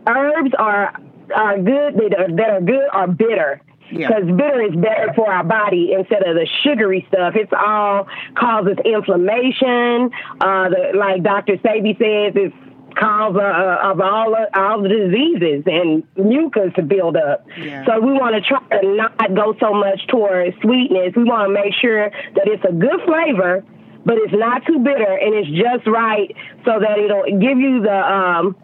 herbs 0.06 0.52
are 0.58 0.94
are 1.34 1.56
good 1.56 1.94
that 1.94 2.14
are, 2.18 2.36
that 2.36 2.50
are 2.50 2.60
good 2.60 2.88
are 2.92 3.08
bitter. 3.08 3.60
Because 3.90 4.24
yeah. 4.26 4.32
bitter 4.32 4.62
is 4.62 4.74
better 4.74 5.12
for 5.14 5.30
our 5.30 5.44
body 5.44 5.92
instead 5.92 6.26
of 6.26 6.34
the 6.34 6.46
sugary 6.62 7.06
stuff. 7.08 7.34
It's 7.36 7.52
all 7.52 8.08
causes 8.34 8.78
inflammation. 8.86 10.10
Uh, 10.40 10.70
the, 10.70 10.92
like 10.94 11.22
Dr. 11.22 11.58
Sebi 11.58 11.92
says, 11.98 12.32
it's 12.34 12.54
cause 12.94 13.36
uh, 13.36 13.90
of 13.90 14.00
all 14.00 14.34
uh, 14.34 14.46
all 14.54 14.82
the 14.82 14.88
diseases 14.88 15.64
and 15.66 16.02
mucus 16.16 16.72
to 16.76 16.82
build 16.82 17.16
up. 17.16 17.46
Yeah. 17.58 17.84
So 17.86 18.00
we 18.00 18.12
want 18.12 18.34
to 18.34 18.40
try 18.40 18.80
to 18.80 18.96
not 18.96 19.34
go 19.34 19.54
so 19.60 19.74
much 19.74 20.06
towards 20.08 20.56
sweetness. 20.60 21.14
We 21.16 21.24
want 21.24 21.48
to 21.48 21.52
make 21.52 21.74
sure 21.80 22.10
that 22.10 22.46
it's 22.46 22.64
a 22.64 22.72
good 22.72 23.00
flavor 23.04 23.64
but 24.04 24.18
it's 24.18 24.32
not 24.32 24.64
too 24.66 24.78
bitter 24.78 25.16
and 25.16 25.34
it's 25.34 25.48
just 25.48 25.86
right 25.86 26.34
so 26.64 26.78
that 26.80 26.98
it'll 26.98 27.24
give 27.38 27.58
you 27.58 27.82
the 27.82 27.96
um 27.96 28.56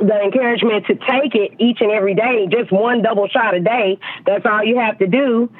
the 0.00 0.20
encouragement 0.22 0.86
to 0.86 0.94
take 0.94 1.34
it 1.34 1.52
each 1.58 1.78
and 1.80 1.90
every 1.90 2.14
day, 2.14 2.46
just 2.50 2.70
one 2.70 3.02
double 3.02 3.28
shot 3.28 3.54
a 3.54 3.60
day. 3.60 3.98
That's 4.26 4.44
all 4.46 4.62
you 4.62 4.78
have 4.78 4.98
to 4.98 5.06
do. 5.06 5.50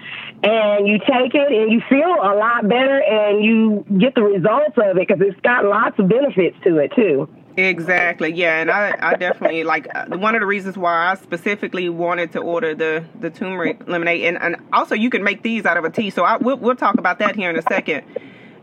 And 0.43 0.87
you 0.87 0.99
take 0.99 1.35
it 1.35 1.51
and 1.51 1.73
you 1.73 1.81
feel 1.89 2.15
a 2.15 2.35
lot 2.37 2.69
better 2.69 3.03
and 3.03 3.45
you 3.45 3.85
get 3.99 4.15
the 4.15 4.23
results 4.23 4.77
of 4.77 4.97
it 4.97 5.09
because 5.09 5.21
it's 5.21 5.41
got 5.41 5.65
lots 5.65 5.99
of 5.99 6.09
benefits 6.09 6.57
to 6.65 6.79
it 6.79 6.93
too. 6.95 7.29
Exactly. 7.57 8.33
Yeah, 8.33 8.61
and 8.61 8.71
I, 8.71 8.95
I 9.01 9.15
definitely 9.17 9.65
like 9.65 9.89
uh, 9.93 10.17
one 10.17 10.37
of 10.37 10.41
the 10.41 10.47
reasons 10.47 10.79
why 10.79 11.11
I 11.11 11.17
specifically 11.17 11.89
wanted 11.89 12.31
to 12.33 12.39
order 12.39 12.73
the 12.73 13.05
the 13.19 13.31
turmeric 13.31 13.89
lemonade, 13.89 14.27
and, 14.27 14.39
and 14.41 14.57
also 14.73 14.95
you 14.95 15.11
can 15.11 15.25
make 15.25 15.43
these 15.43 15.67
out 15.67 15.77
of 15.77 15.83
a 15.85 15.91
tea. 15.91 16.11
So 16.11 16.23
I 16.23 16.37
we'll, 16.37 16.57
we'll 16.57 16.77
talk 16.77 16.99
about 16.99 17.19
that 17.19 17.35
here 17.35 17.51
in 17.51 17.59
a 17.59 17.63
second 17.63 18.05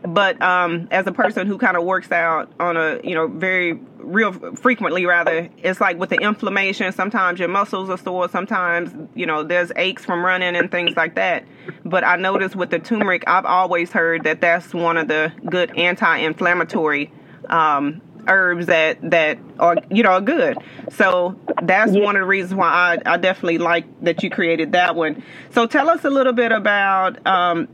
but 0.02 0.40
um, 0.42 0.88
as 0.90 1.06
a 1.06 1.12
person 1.12 1.46
who 1.46 1.58
kind 1.58 1.76
of 1.76 1.84
works 1.84 2.12
out 2.12 2.50
on 2.60 2.76
a 2.76 3.00
you 3.02 3.14
know 3.14 3.26
very 3.28 3.74
real 3.98 4.32
frequently 4.56 5.04
rather 5.04 5.48
it's 5.58 5.80
like 5.80 5.98
with 5.98 6.10
the 6.10 6.16
inflammation 6.16 6.92
sometimes 6.92 7.38
your 7.38 7.48
muscles 7.48 7.90
are 7.90 7.98
sore 7.98 8.28
sometimes 8.28 8.92
you 9.14 9.26
know 9.26 9.42
there's 9.42 9.72
aches 9.76 10.04
from 10.04 10.24
running 10.24 10.54
and 10.54 10.70
things 10.70 10.96
like 10.96 11.16
that 11.16 11.44
but 11.84 12.04
i 12.04 12.14
noticed 12.14 12.54
with 12.54 12.70
the 12.70 12.78
turmeric 12.78 13.24
i've 13.26 13.44
always 13.44 13.90
heard 13.90 14.22
that 14.24 14.40
that's 14.40 14.72
one 14.72 14.96
of 14.96 15.08
the 15.08 15.32
good 15.48 15.76
anti-inflammatory 15.76 17.10
um, 17.48 18.00
herbs 18.28 18.66
that 18.66 18.98
that 19.10 19.38
are 19.58 19.76
you 19.90 20.02
know 20.02 20.10
are 20.10 20.20
good. 20.20 20.58
So 20.90 21.38
that's 21.62 21.92
yeah. 21.92 22.02
one 22.02 22.16
of 22.16 22.20
the 22.20 22.26
reasons 22.26 22.54
why 22.54 22.68
I, 22.68 23.14
I 23.14 23.16
definitely 23.16 23.58
like 23.58 23.84
that 24.02 24.22
you 24.22 24.30
created 24.30 24.72
that 24.72 24.94
one. 24.94 25.22
So 25.50 25.66
tell 25.66 25.88
us 25.88 26.04
a 26.04 26.10
little 26.10 26.32
bit 26.32 26.52
about 26.52 27.24
um, 27.26 27.68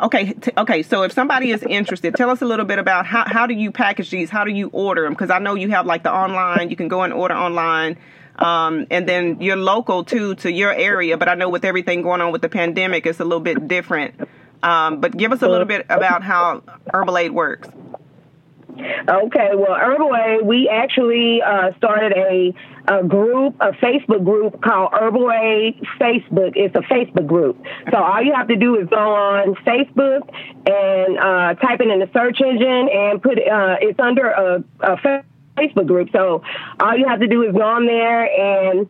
okay 0.00 0.34
okay 0.56 0.82
so 0.82 1.02
if 1.02 1.12
somebody 1.12 1.50
is 1.50 1.62
interested 1.64 2.14
tell 2.14 2.30
us 2.30 2.40
a 2.40 2.44
little 2.44 2.64
bit 2.64 2.78
about 2.78 3.04
how, 3.04 3.24
how 3.26 3.46
do 3.46 3.54
you 3.54 3.72
package 3.72 4.10
these? 4.10 4.30
How 4.30 4.44
do 4.44 4.52
you 4.52 4.68
order 4.72 5.02
them 5.02 5.12
because 5.12 5.30
i 5.30 5.38
know 5.38 5.54
you 5.54 5.70
have 5.70 5.86
like 5.86 6.02
the 6.02 6.12
online 6.12 6.70
you 6.70 6.76
can 6.76 6.88
go 6.88 7.02
and 7.02 7.12
order 7.12 7.34
online 7.34 7.98
um, 8.36 8.86
and 8.90 9.08
then 9.08 9.40
you're 9.40 9.56
local 9.56 10.04
too 10.04 10.34
to 10.36 10.52
your 10.52 10.72
area 10.72 11.16
but 11.16 11.28
i 11.28 11.34
know 11.34 11.48
with 11.48 11.64
everything 11.64 12.02
going 12.02 12.20
on 12.20 12.30
with 12.32 12.42
the 12.42 12.48
pandemic 12.48 13.06
it's 13.06 13.20
a 13.20 13.24
little 13.24 13.40
bit 13.40 13.66
different. 13.66 14.14
Um, 14.62 15.00
but 15.00 15.16
give 15.16 15.32
us 15.32 15.42
a 15.42 15.48
little 15.48 15.66
bit 15.66 15.86
about 15.88 16.22
how 16.22 16.62
Herbalaide 16.92 17.32
works. 17.32 17.68
Okay, 18.78 19.50
well, 19.54 19.74
Herbalaide 19.74 20.44
we 20.44 20.68
actually 20.68 21.40
uh, 21.42 21.72
started 21.76 22.12
a, 22.12 22.54
a 22.88 23.02
group, 23.02 23.56
a 23.60 23.72
Facebook 23.72 24.24
group 24.24 24.62
called 24.62 24.92
Herbalaide 24.92 25.80
Facebook. 26.00 26.52
It's 26.54 26.74
a 26.74 26.80
Facebook 26.80 27.26
group. 27.26 27.62
So 27.90 27.98
all 27.98 28.22
you 28.22 28.32
have 28.34 28.48
to 28.48 28.56
do 28.56 28.76
is 28.78 28.88
go 28.88 28.96
on 28.96 29.54
Facebook 29.66 30.22
and 30.66 31.18
uh, 31.18 31.54
type 31.60 31.80
it 31.80 31.88
in 31.88 31.98
the 31.98 32.08
search 32.12 32.40
engine 32.40 32.88
and 32.92 33.22
put 33.22 33.38
uh, 33.38 33.76
it's 33.80 33.98
under 33.98 34.28
a, 34.28 34.64
a 34.80 34.96
Facebook 35.56 35.86
group. 35.86 36.10
So 36.12 36.42
all 36.80 36.96
you 36.96 37.06
have 37.08 37.20
to 37.20 37.26
do 37.26 37.42
is 37.42 37.52
go 37.52 37.62
on 37.62 37.86
there 37.86 38.24
and 38.24 38.88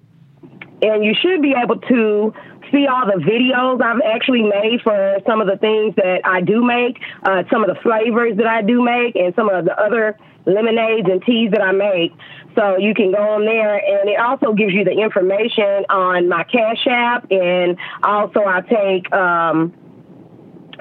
and 0.83 1.05
you 1.05 1.15
should 1.21 1.41
be 1.41 1.55
able 1.57 1.81
to 1.81 2.35
see 2.71 2.87
all 2.87 3.07
the 3.07 3.23
videos 3.23 3.81
I've 3.81 4.01
actually 4.03 4.43
made 4.43 4.81
for 4.83 5.19
some 5.27 5.41
of 5.41 5.47
the 5.47 5.57
things 5.57 5.95
that 5.97 6.21
I 6.25 6.41
do 6.41 6.65
make, 6.65 6.99
uh, 7.23 7.45
some 7.51 7.65
of 7.65 7.75
the 7.75 7.81
flavors 7.81 8.37
that 8.37 8.47
I 8.47 8.63
do 8.63 8.83
make, 8.83 9.17
and 9.17 9.35
some 9.35 9.49
of 9.49 9.65
the 9.65 9.81
other 9.81 10.19
lemonades 10.47 11.09
and 11.11 11.23
teas 11.23 11.51
that 11.53 11.63
I 11.63 11.73
make. 11.73 12.13
So 12.57 12.79
you 12.79 12.95
can 12.95 13.13
go 13.13 13.19
on 13.19 13.45
there, 13.45 13.77
and 13.77 14.09
it 14.09 14.19
also 14.19 14.53
gives 14.53 14.73
you 14.73 14.85
the 14.85 14.93
information 14.93 15.85
on 15.91 16.29
my 16.29 16.43
Cash 16.45 16.87
App, 16.89 17.31
and 17.31 17.77
also 18.03 18.41
I 18.41 18.63
take 18.63 19.13
um, 19.13 19.75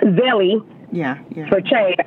Zelle 0.01 0.65
yeah, 0.91 1.19
yeah. 1.35 1.49
for 1.49 1.59
change 1.59 1.97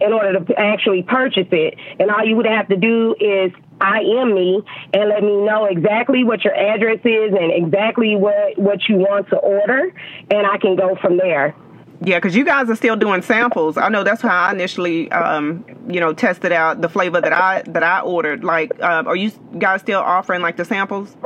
in 0.00 0.12
order 0.12 0.38
to 0.38 0.58
actually 0.58 1.02
purchase 1.02 1.48
it. 1.50 1.74
And 1.98 2.10
all 2.10 2.24
you 2.24 2.36
would 2.36 2.46
have 2.46 2.68
to 2.68 2.76
do 2.76 3.16
is 3.18 3.50
IM 3.80 4.34
me 4.34 4.62
and 4.92 5.08
let 5.08 5.22
me 5.22 5.36
know 5.36 5.64
exactly 5.64 6.24
what 6.24 6.44
your 6.44 6.54
address 6.54 7.00
is 7.04 7.32
and 7.32 7.52
exactly 7.52 8.16
what, 8.16 8.58
what 8.58 8.88
you 8.88 8.96
want 8.96 9.28
to 9.30 9.36
order, 9.36 9.92
and 10.30 10.46
I 10.46 10.58
can 10.58 10.76
go 10.76 10.96
from 11.00 11.16
there. 11.16 11.54
Yeah, 12.02 12.18
because 12.18 12.36
you 12.36 12.44
guys 12.44 12.68
are 12.68 12.76
still 12.76 12.96
doing 12.96 13.22
samples. 13.22 13.76
I 13.76 13.88
know 13.88 14.04
that's 14.04 14.20
how 14.20 14.28
I 14.28 14.52
initially, 14.52 15.10
um, 15.12 15.64
you 15.88 16.00
know, 16.00 16.12
tested 16.12 16.52
out 16.52 16.80
the 16.82 16.88
flavor 16.88 17.20
that 17.20 17.32
I 17.32 17.62
that 17.68 17.82
I 17.82 18.00
ordered. 18.00 18.44
Like, 18.44 18.72
uh, 18.80 19.04
are 19.06 19.16
you 19.16 19.30
guys 19.58 19.80
still 19.80 20.00
offering 20.00 20.42
like 20.42 20.56
the 20.56 20.64
samples? 20.64 21.16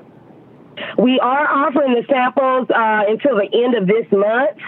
We 0.97 1.19
are 1.21 1.49
offering 1.67 1.95
the 1.95 2.05
samples 2.09 2.69
uh, 2.71 3.05
until 3.09 3.37
the 3.37 3.49
end 3.53 3.75
of 3.75 3.87
this 3.87 4.07
month. 4.13 4.59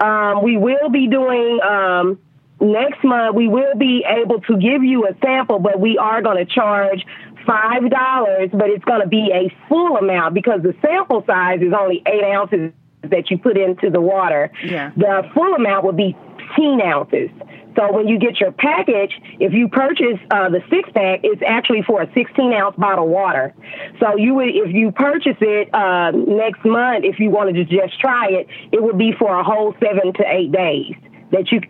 Um, 0.00 0.44
we 0.44 0.56
will 0.56 0.90
be 0.90 1.08
doing 1.08 1.58
um, 1.62 2.18
next 2.60 3.02
month. 3.02 3.34
We 3.34 3.48
will 3.48 3.74
be 3.76 4.04
able 4.06 4.40
to 4.42 4.56
give 4.56 4.84
you 4.84 5.06
a 5.08 5.16
sample, 5.24 5.58
but 5.58 5.80
we 5.80 5.98
are 5.98 6.22
going 6.22 6.44
to 6.44 6.52
charge 6.52 7.04
five 7.46 7.88
dollars. 7.90 8.50
But 8.52 8.68
it's 8.68 8.84
going 8.84 9.00
to 9.00 9.08
be 9.08 9.30
a 9.32 9.52
full 9.68 9.96
amount 9.96 10.34
because 10.34 10.62
the 10.62 10.74
sample 10.82 11.24
size 11.26 11.60
is 11.62 11.72
only 11.72 12.02
eight 12.06 12.24
ounces 12.24 12.72
that 13.10 13.30
you 13.30 13.38
put 13.38 13.56
into 13.56 13.90
the 13.90 14.00
water. 14.00 14.50
Yeah. 14.64 14.92
The 14.96 15.28
full 15.34 15.54
amount 15.54 15.84
would 15.84 15.96
be 15.96 16.16
10 16.56 16.80
ounces. 16.82 17.30
So 17.76 17.92
when 17.92 18.08
you 18.08 18.18
get 18.18 18.40
your 18.40 18.50
package, 18.50 19.12
if 19.38 19.52
you 19.52 19.68
purchase 19.68 20.18
uh, 20.32 20.48
the 20.48 20.60
six 20.68 20.90
pack, 20.92 21.20
it's 21.22 21.42
actually 21.46 21.82
for 21.82 22.02
a 22.02 22.12
16 22.12 22.52
ounce 22.52 22.74
bottle 22.76 23.04
of 23.04 23.10
water. 23.10 23.54
So 24.00 24.16
you 24.16 24.34
would, 24.34 24.48
if 24.48 24.74
you 24.74 24.90
purchase 24.90 25.36
it 25.40 25.72
uh, 25.72 26.10
next 26.10 26.64
month, 26.64 27.04
if 27.04 27.20
you 27.20 27.30
wanted 27.30 27.54
to 27.54 27.64
just 27.64 28.00
try 28.00 28.30
it, 28.30 28.48
it 28.72 28.82
would 28.82 28.98
be 28.98 29.12
for 29.16 29.38
a 29.38 29.44
whole 29.44 29.74
seven 29.80 30.12
to 30.14 30.24
eight 30.26 30.50
days 30.50 30.94
that 31.30 31.52
you 31.52 31.60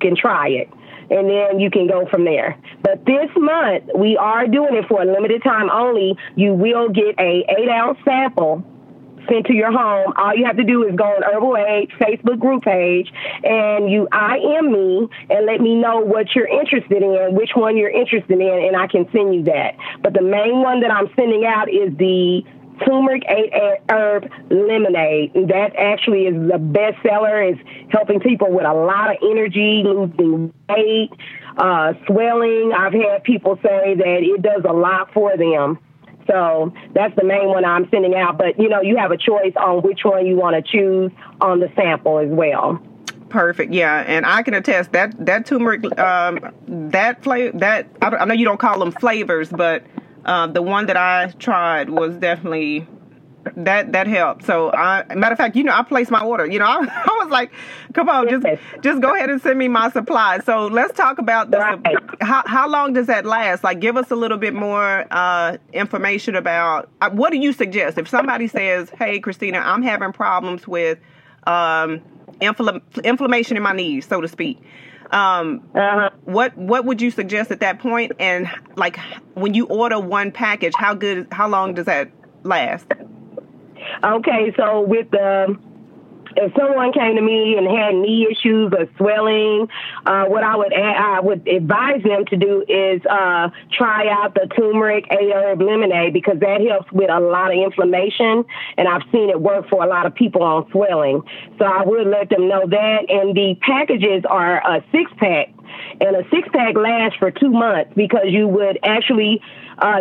can 0.00 0.16
try 0.16 0.48
it. 0.48 0.68
And 1.08 1.30
then 1.30 1.60
you 1.60 1.70
can 1.70 1.86
go 1.86 2.06
from 2.10 2.24
there. 2.24 2.60
But 2.82 3.04
this 3.04 3.30
month, 3.36 3.84
we 3.94 4.16
are 4.16 4.48
doing 4.48 4.74
it 4.74 4.86
for 4.88 5.02
a 5.02 5.04
limited 5.04 5.44
time 5.44 5.70
only. 5.70 6.18
You 6.34 6.54
will 6.54 6.88
get 6.88 7.14
a 7.20 7.44
eight 7.56 7.68
ounce 7.68 7.98
sample 8.04 8.64
sent 9.28 9.46
to 9.46 9.54
your 9.54 9.72
home. 9.72 10.12
All 10.16 10.34
you 10.34 10.44
have 10.44 10.56
to 10.56 10.64
do 10.64 10.86
is 10.86 10.94
go 10.96 11.04
on 11.04 11.22
Herbalaide 11.22 11.90
Facebook 11.98 12.38
group 12.38 12.64
page 12.64 13.12
and 13.44 13.90
you 13.90 14.08
IM 14.12 14.72
me 14.72 15.08
and 15.30 15.46
let 15.46 15.60
me 15.60 15.74
know 15.74 16.00
what 16.00 16.34
you're 16.34 16.48
interested 16.48 17.02
in, 17.02 17.34
which 17.34 17.50
one 17.54 17.76
you're 17.76 17.90
interested 17.90 18.38
in, 18.40 18.64
and 18.66 18.76
I 18.76 18.86
can 18.86 19.08
send 19.12 19.34
you 19.34 19.44
that. 19.44 19.76
But 20.02 20.14
the 20.14 20.22
main 20.22 20.62
one 20.62 20.80
that 20.80 20.90
I'm 20.90 21.08
sending 21.16 21.44
out 21.44 21.68
is 21.68 21.96
the 21.96 22.44
turmeric 22.84 23.22
eight 23.28 23.52
herb 23.90 24.30
lemonade. 24.50 25.32
That 25.34 25.74
actually 25.76 26.26
is 26.26 26.50
the 26.50 26.58
best 26.58 26.96
seller. 27.02 27.42
It's 27.42 27.60
helping 27.90 28.20
people 28.20 28.50
with 28.50 28.64
a 28.64 28.74
lot 28.74 29.10
of 29.10 29.16
energy, 29.22 29.82
losing 29.84 30.52
weight, 30.68 31.10
uh, 31.56 31.94
swelling. 32.06 32.72
I've 32.76 32.92
had 32.92 33.24
people 33.24 33.56
say 33.62 33.94
that 33.94 34.18
it 34.22 34.42
does 34.42 34.62
a 34.68 34.72
lot 34.72 35.12
for 35.12 35.36
them. 35.36 35.78
So 36.26 36.72
that's 36.94 37.14
the 37.16 37.24
main 37.24 37.48
one 37.48 37.64
I'm 37.64 37.88
sending 37.90 38.14
out. 38.14 38.38
But 38.38 38.58
you 38.58 38.68
know, 38.68 38.80
you 38.80 38.96
have 38.96 39.10
a 39.10 39.16
choice 39.16 39.54
on 39.56 39.82
which 39.82 40.00
one 40.04 40.26
you 40.26 40.36
want 40.36 40.56
to 40.56 40.62
choose 40.62 41.12
on 41.40 41.60
the 41.60 41.70
sample 41.76 42.18
as 42.18 42.28
well. 42.28 42.80
Perfect. 43.28 43.72
Yeah, 43.72 44.04
and 44.06 44.24
I 44.24 44.42
can 44.42 44.54
attest 44.54 44.92
that 44.92 45.14
that 45.26 45.46
turmeric, 45.46 45.84
um, 45.98 46.52
that 46.68 47.22
flavor, 47.22 47.58
that 47.58 47.88
I, 48.00 48.08
I, 48.08 48.24
know 48.24 48.34
you 48.34 48.44
don't 48.44 48.60
call 48.60 48.78
them 48.78 48.92
flavors, 48.92 49.50
but 49.50 49.84
uh, 50.24 50.46
the 50.46 50.62
one 50.62 50.86
that 50.86 50.96
I 50.96 51.32
tried 51.38 51.90
was 51.90 52.16
definitely 52.16 52.86
that 53.56 53.92
that 53.92 54.06
helped. 54.06 54.44
So, 54.44 54.72
I, 54.72 55.04
matter 55.14 55.32
of 55.32 55.38
fact, 55.38 55.56
you 55.56 55.62
know, 55.62 55.74
I 55.74 55.82
placed 55.82 56.10
my 56.10 56.22
order. 56.22 56.46
You 56.46 56.58
know, 56.58 56.66
I, 56.66 56.78
I 56.78 57.24
was 57.24 57.30
like, 57.30 57.50
"Come 57.94 58.08
on, 58.08 58.28
just 58.28 58.46
just 58.82 59.00
go 59.00 59.14
ahead 59.14 59.30
and 59.30 59.40
send 59.40 59.58
me 59.58 59.68
my 59.68 59.90
supplies." 59.90 60.44
So, 60.44 60.66
let's 60.66 60.96
talk 60.96 61.18
about 61.18 61.50
the 61.50 61.58
right. 61.58 61.98
how 62.20 62.42
how 62.46 62.68
long 62.68 62.92
does 62.92 63.06
that 63.06 63.24
last? 63.24 63.64
Like, 63.64 63.80
give 63.80 63.96
us 63.96 64.10
a 64.10 64.16
little 64.16 64.38
bit 64.38 64.54
more 64.54 65.06
uh, 65.10 65.56
information 65.72 66.34
about 66.34 66.88
uh, 67.00 67.10
what 67.10 67.30
do 67.30 67.38
you 67.38 67.52
suggest 67.52 67.98
if 67.98 68.08
somebody 68.08 68.48
says, 68.48 68.90
"Hey, 68.90 69.20
Christina, 69.20 69.58
I'm 69.58 69.82
having 69.82 70.12
problems 70.12 70.66
with 70.66 70.98
um, 71.46 72.00
infl- 72.40 72.82
inflammation 73.04 73.56
in 73.56 73.62
my 73.62 73.72
knees, 73.72 74.06
so 74.06 74.20
to 74.20 74.28
speak." 74.28 74.60
Um, 75.10 75.68
uh-huh. 75.74 76.10
what 76.24 76.56
what 76.56 76.84
would 76.84 77.00
you 77.00 77.10
suggest 77.10 77.50
at 77.50 77.60
that 77.60 77.78
point? 77.78 78.12
And 78.18 78.50
like 78.76 78.98
when 79.34 79.54
you 79.54 79.66
order 79.66 80.00
one 80.00 80.32
package, 80.32 80.72
how 80.76 80.94
good? 80.94 81.28
How 81.30 81.48
long 81.48 81.74
does 81.74 81.86
that 81.86 82.10
last? 82.42 82.86
Okay, 84.04 84.52
so 84.56 84.80
with 84.82 85.10
the 85.10 85.56
if 86.36 86.52
someone 86.54 86.92
came 86.92 87.16
to 87.16 87.22
me 87.22 87.56
and 87.56 87.66
had 87.66 87.94
knee 87.94 88.28
issues 88.30 88.72
or 88.76 88.86
swelling, 88.98 89.68
uh, 90.04 90.24
what 90.26 90.44
I 90.44 90.56
would 90.56 90.72
I 90.72 91.20
would 91.20 91.48
advise 91.48 92.02
them 92.02 92.24
to 92.26 92.36
do 92.36 92.62
is 92.68 93.00
uh, 93.06 93.48
try 93.72 94.08
out 94.08 94.34
the 94.34 94.46
turmeric 94.54 95.06
eight 95.10 95.32
herb 95.34 95.62
lemonade 95.62 96.12
because 96.12 96.38
that 96.40 96.60
helps 96.60 96.92
with 96.92 97.10
a 97.10 97.20
lot 97.20 97.52
of 97.52 97.58
inflammation, 97.58 98.44
and 98.76 98.86
I've 98.86 99.02
seen 99.10 99.30
it 99.30 99.40
work 99.40 99.68
for 99.68 99.82
a 99.82 99.88
lot 99.88 100.06
of 100.06 100.14
people 100.14 100.42
on 100.42 100.70
swelling. 100.70 101.22
So 101.58 101.64
I 101.64 101.82
would 101.84 102.06
let 102.06 102.28
them 102.28 102.48
know 102.48 102.66
that. 102.66 103.06
And 103.08 103.34
the 103.34 103.56
packages 103.62 104.24
are 104.28 104.58
a 104.58 104.84
six 104.92 105.10
pack, 105.16 105.48
and 106.00 106.16
a 106.16 106.28
six 106.30 106.48
pack 106.52 106.76
lasts 106.76 107.18
for 107.18 107.30
two 107.30 107.50
months 107.50 107.92
because 107.96 108.26
you 108.26 108.46
would 108.46 108.78
actually 108.84 109.40
uh, 109.78 110.00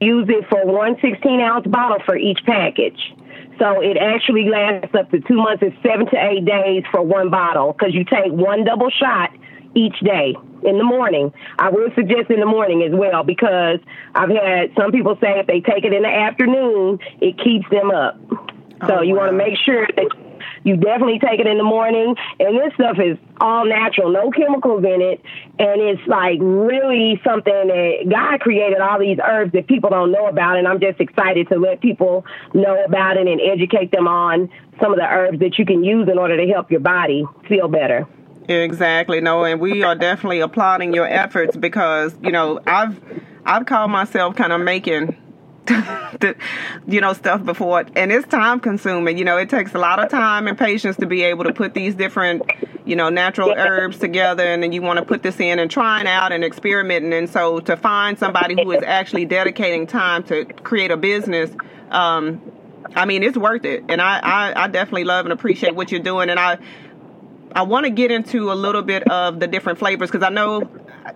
use 0.00 0.28
it 0.28 0.48
for 0.48 0.64
one 0.64 0.96
16 1.00 1.40
ounce 1.40 1.66
bottle 1.66 1.98
for 2.04 2.16
each 2.16 2.40
package. 2.44 3.14
So 3.62 3.80
it 3.80 3.96
actually 3.96 4.48
lasts 4.50 4.92
up 4.92 5.12
to 5.12 5.20
two 5.20 5.36
months. 5.36 5.62
It's 5.62 5.76
seven 5.86 6.06
to 6.06 6.16
eight 6.16 6.44
days 6.44 6.82
for 6.90 7.00
one 7.00 7.30
bottle 7.30 7.72
because 7.72 7.94
you 7.94 8.02
take 8.04 8.32
one 8.32 8.64
double 8.64 8.90
shot 8.90 9.30
each 9.76 10.00
day 10.00 10.34
in 10.64 10.78
the 10.78 10.84
morning. 10.84 11.32
I 11.60 11.70
would 11.70 11.94
suggest 11.94 12.28
in 12.28 12.40
the 12.40 12.46
morning 12.46 12.82
as 12.82 12.90
well 12.92 13.22
because 13.22 13.78
I've 14.16 14.30
had 14.30 14.72
some 14.76 14.90
people 14.90 15.16
say 15.20 15.38
if 15.38 15.46
they 15.46 15.60
take 15.60 15.84
it 15.84 15.92
in 15.92 16.02
the 16.02 16.08
afternoon, 16.08 16.98
it 17.20 17.38
keeps 17.38 17.70
them 17.70 17.92
up. 17.92 18.18
So 18.88 18.98
Oh, 18.98 19.02
you 19.02 19.14
want 19.14 19.30
to 19.30 19.36
make 19.36 19.56
sure 19.64 19.86
that 19.86 20.10
you 20.64 20.76
definitely 20.76 21.18
take 21.18 21.40
it 21.40 21.46
in 21.46 21.58
the 21.58 21.64
morning. 21.64 22.14
And 22.40 22.58
this 22.58 22.72
stuff 22.74 22.98
is 22.98 23.18
all 23.40 23.66
natural, 23.66 24.10
no 24.10 24.30
chemicals 24.30 24.84
in 24.84 25.00
it. 25.00 25.20
And 25.58 25.80
it's 25.80 26.06
like 26.06 26.38
really 26.40 27.20
something 27.24 27.52
that 27.52 28.08
God 28.10 28.40
created 28.40 28.80
all 28.80 28.98
these 28.98 29.18
herbs 29.24 29.52
that 29.52 29.66
people 29.66 29.90
don't 29.90 30.12
know 30.12 30.26
about. 30.26 30.56
And 30.56 30.66
I'm 30.66 30.80
just 30.80 31.00
excited 31.00 31.48
to 31.48 31.58
let 31.58 31.80
people 31.80 32.24
know 32.54 32.84
about 32.84 33.16
it 33.16 33.26
and 33.26 33.40
educate 33.40 33.90
them 33.90 34.06
on 34.06 34.50
some 34.80 34.92
of 34.92 34.98
the 34.98 35.06
herbs 35.06 35.38
that 35.40 35.58
you 35.58 35.66
can 35.66 35.84
use 35.84 36.08
in 36.10 36.18
order 36.18 36.36
to 36.36 36.52
help 36.52 36.70
your 36.70 36.80
body 36.80 37.24
feel 37.48 37.68
better. 37.68 38.06
Exactly. 38.48 39.20
No, 39.20 39.44
and 39.44 39.60
we 39.60 39.82
are 39.82 39.94
definitely 39.94 40.40
applauding 40.40 40.92
your 40.92 41.06
efforts 41.06 41.56
because 41.56 42.14
you 42.22 42.32
know 42.32 42.60
I've 42.66 43.00
I've 43.44 43.66
called 43.66 43.90
myself 43.90 44.36
kind 44.36 44.52
of 44.52 44.60
making. 44.60 45.16
the, 45.66 46.34
you 46.88 47.00
know 47.00 47.12
stuff 47.12 47.44
before. 47.44 47.84
And 47.94 48.10
it's 48.10 48.26
time 48.26 48.58
consuming. 48.58 49.16
You 49.16 49.24
know 49.24 49.38
it 49.38 49.48
takes 49.48 49.74
a 49.74 49.78
lot 49.78 50.00
of 50.00 50.10
time 50.10 50.48
and 50.48 50.58
patience 50.58 50.96
to 50.96 51.06
be 51.06 51.22
able 51.22 51.44
to 51.44 51.52
put 51.52 51.74
these 51.74 51.94
different 51.94 52.42
you 52.84 52.96
know 52.96 53.10
natural 53.10 53.52
herbs 53.52 53.98
together. 53.98 54.42
And 54.42 54.62
then 54.62 54.72
you 54.72 54.82
want 54.82 54.98
to 54.98 55.04
put 55.04 55.22
this 55.22 55.38
in 55.38 55.60
and 55.60 55.70
trying 55.70 56.08
out 56.08 56.32
and 56.32 56.42
experimenting. 56.44 57.12
And 57.12 57.30
so 57.30 57.60
to 57.60 57.76
find 57.76 58.18
somebody 58.18 58.60
who 58.60 58.72
is 58.72 58.82
actually 58.82 59.24
dedicating 59.24 59.86
time 59.86 60.24
to 60.24 60.44
create 60.44 60.90
a 60.90 60.96
business 60.96 61.50
um 61.90 62.40
i 62.96 63.04
mean 63.04 63.22
it's 63.22 63.36
worth 63.36 63.64
it. 63.64 63.84
And 63.88 64.02
i 64.02 64.18
i, 64.18 64.64
I 64.64 64.66
definitely 64.66 65.04
love 65.04 65.26
and 65.26 65.32
appreciate 65.32 65.76
what 65.76 65.92
you're 65.92 66.00
doing. 66.00 66.28
And 66.28 66.40
i 66.40 66.58
I 67.54 67.62
want 67.62 67.84
to 67.84 67.90
get 67.90 68.10
into 68.10 68.50
a 68.50 68.54
little 68.54 68.82
bit 68.82 69.08
of 69.10 69.38
the 69.38 69.46
different 69.46 69.78
flavors 69.78 70.10
because 70.10 70.26
I 70.26 70.30
know. 70.30 70.68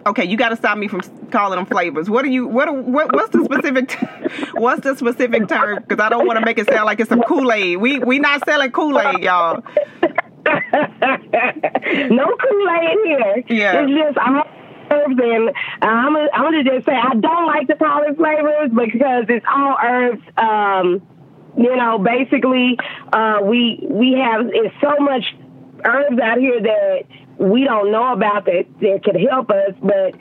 Okay, 0.07 0.25
you 0.25 0.37
got 0.37 0.51
to 0.51 0.57
stop 0.57 0.79
me 0.79 0.89
from 0.89 1.01
calling 1.31 1.57
them 1.57 1.67
flavors. 1.67 2.09
What 2.09 2.25
are 2.25 2.29
you? 2.29 2.47
What? 2.47 2.69
Are, 2.69 2.73
what 2.73 3.15
what's 3.15 3.31
the 3.31 3.45
specific? 3.45 3.93
what's 4.55 4.83
the 4.83 4.97
specific 4.97 5.49
term? 5.49 5.85
Because 5.87 6.03
I 6.03 6.09
don't 6.09 6.27
want 6.27 6.39
to 6.39 6.45
make 6.45 6.59
it 6.59 6.69
sound 6.69 6.87
like 6.87 7.01
it's 7.01 7.09
some 7.09 7.23
Kool 7.23 7.53
Aid. 7.53 7.79
We 7.79 7.99
we 7.99 8.19
not 8.19 8.45
selling 8.45 8.71
Kool 8.71 8.99
Aid, 8.99 9.21
y'all. 9.21 9.63
no 10.47 12.37
Kool-Aid 12.37 12.99
here. 13.05 13.45
Yeah. 13.49 13.83
It's 13.83 13.93
just 13.93 14.19
all 14.19 14.45
herbs 14.91 15.19
and 15.21 15.51
I'm 15.83 16.15
gonna, 16.15 16.29
I'm 16.33 16.43
gonna 16.43 16.65
just 16.65 16.87
say 16.87 16.93
I 16.93 17.15
don't 17.15 17.47
like 17.47 17.67
the 17.67 17.75
call 17.75 18.03
it 18.05 18.17
flavors 18.17 18.71
because 18.71 19.25
it's 19.29 19.47
all 19.49 19.77
herbs. 19.83 20.23
Um, 20.37 21.03
you 21.57 21.75
know, 21.77 21.99
basically, 21.99 22.79
uh, 23.13 23.39
we 23.43 23.79
we 23.83 24.13
have 24.13 24.47
it's 24.53 24.75
so 24.81 24.97
much 25.01 25.25
herbs 25.85 26.19
out 26.21 26.39
here 26.39 26.61
that 26.61 27.03
we 27.39 27.65
don't 27.65 27.91
know 27.93 28.13
about 28.13 28.45
that 28.47 28.67
that 28.81 29.03
could 29.05 29.17
help 29.17 29.51
us, 29.51 29.75
but. 29.83 30.15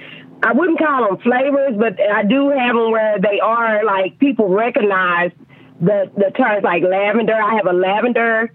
I 0.43 0.51
wouldn't 0.51 0.77
call 0.77 1.07
them 1.07 1.17
flavors, 1.19 1.75
but 1.77 1.97
I 1.99 2.23
do 2.23 2.49
have 2.49 2.75
them 2.75 2.91
where 2.91 3.17
they 3.19 3.39
are 3.39 3.83
like 3.83 4.19
people 4.19 4.49
recognize 4.49 5.31
the 5.79 6.11
the 6.15 6.29
terms 6.37 6.63
like 6.63 6.83
lavender. 6.83 7.33
I 7.33 7.55
have 7.55 7.65
a 7.65 7.73
lavender, 7.73 8.51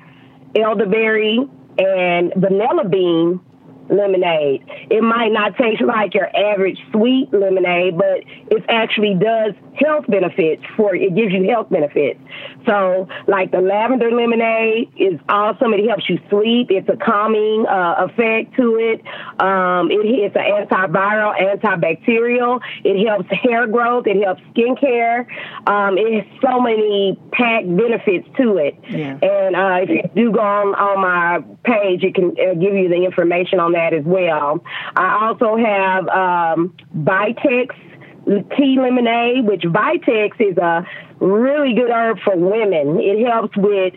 elderberry, 0.54 1.38
and 1.78 2.32
vanilla 2.36 2.88
bean 2.88 3.40
lemonade. 3.88 4.62
It 4.90 5.02
might 5.02 5.32
not 5.32 5.56
taste 5.56 5.82
like 5.82 6.14
your 6.14 6.28
average 6.34 6.78
sweet 6.92 7.32
lemonade, 7.32 7.96
but 7.98 8.22
it 8.50 8.64
actually 8.68 9.14
does 9.14 9.54
health 9.84 10.04
benefits 10.08 10.62
for 10.76 10.94
it 10.94 11.14
gives 11.14 11.32
you 11.32 11.48
health 11.48 11.70
benefits. 11.70 12.20
So, 12.66 13.08
like 13.26 13.50
the 13.50 13.60
lavender 13.60 14.10
lemonade 14.10 14.92
is 14.96 15.18
awesome. 15.28 15.72
It 15.74 15.86
helps 15.88 16.08
you 16.08 16.18
sleep. 16.28 16.68
It's 16.70 16.88
a 16.88 16.96
calming 16.96 17.66
uh, 17.66 18.06
effect 18.06 18.54
to 18.56 18.76
it. 18.76 19.00
Um, 19.40 19.90
it 19.90 20.00
it's 20.04 20.36
an 20.36 20.42
antiviral, 20.42 21.34
antibacterial. 21.38 22.60
It 22.84 23.06
helps 23.06 23.28
hair 23.30 23.66
growth. 23.66 24.06
It 24.06 24.22
helps 24.22 24.42
skincare. 24.52 25.26
Um, 25.66 25.96
it 25.96 26.24
has 26.24 26.40
so 26.42 26.60
many 26.60 27.18
packed 27.32 27.74
benefits 27.76 28.28
to 28.38 28.56
it. 28.56 28.76
Yeah. 28.88 29.18
And 29.22 29.56
uh, 29.56 29.78
if 29.82 29.88
you 29.88 30.02
do 30.14 30.32
go 30.32 30.40
on, 30.40 30.74
on 30.74 31.00
my 31.00 31.44
page, 31.64 32.02
it 32.02 32.14
can 32.14 32.30
uh, 32.32 32.54
give 32.54 32.74
you 32.74 32.88
the 32.88 33.04
information 33.04 33.60
on 33.60 33.72
that 33.72 33.94
as 33.94 34.04
well. 34.04 34.62
I 34.96 35.26
also 35.26 35.56
have 35.56 36.08
um, 36.08 36.76
Vitex 36.96 37.70
tea 38.56 38.78
lemonade, 38.80 39.46
which 39.46 39.62
Vitex 39.62 40.40
is 40.40 40.56
a 40.58 40.86
really 41.20 41.74
good 41.74 41.90
herb 41.90 42.18
for 42.24 42.36
women. 42.36 43.00
It 43.00 43.26
helps 43.26 43.56
with 43.56 43.94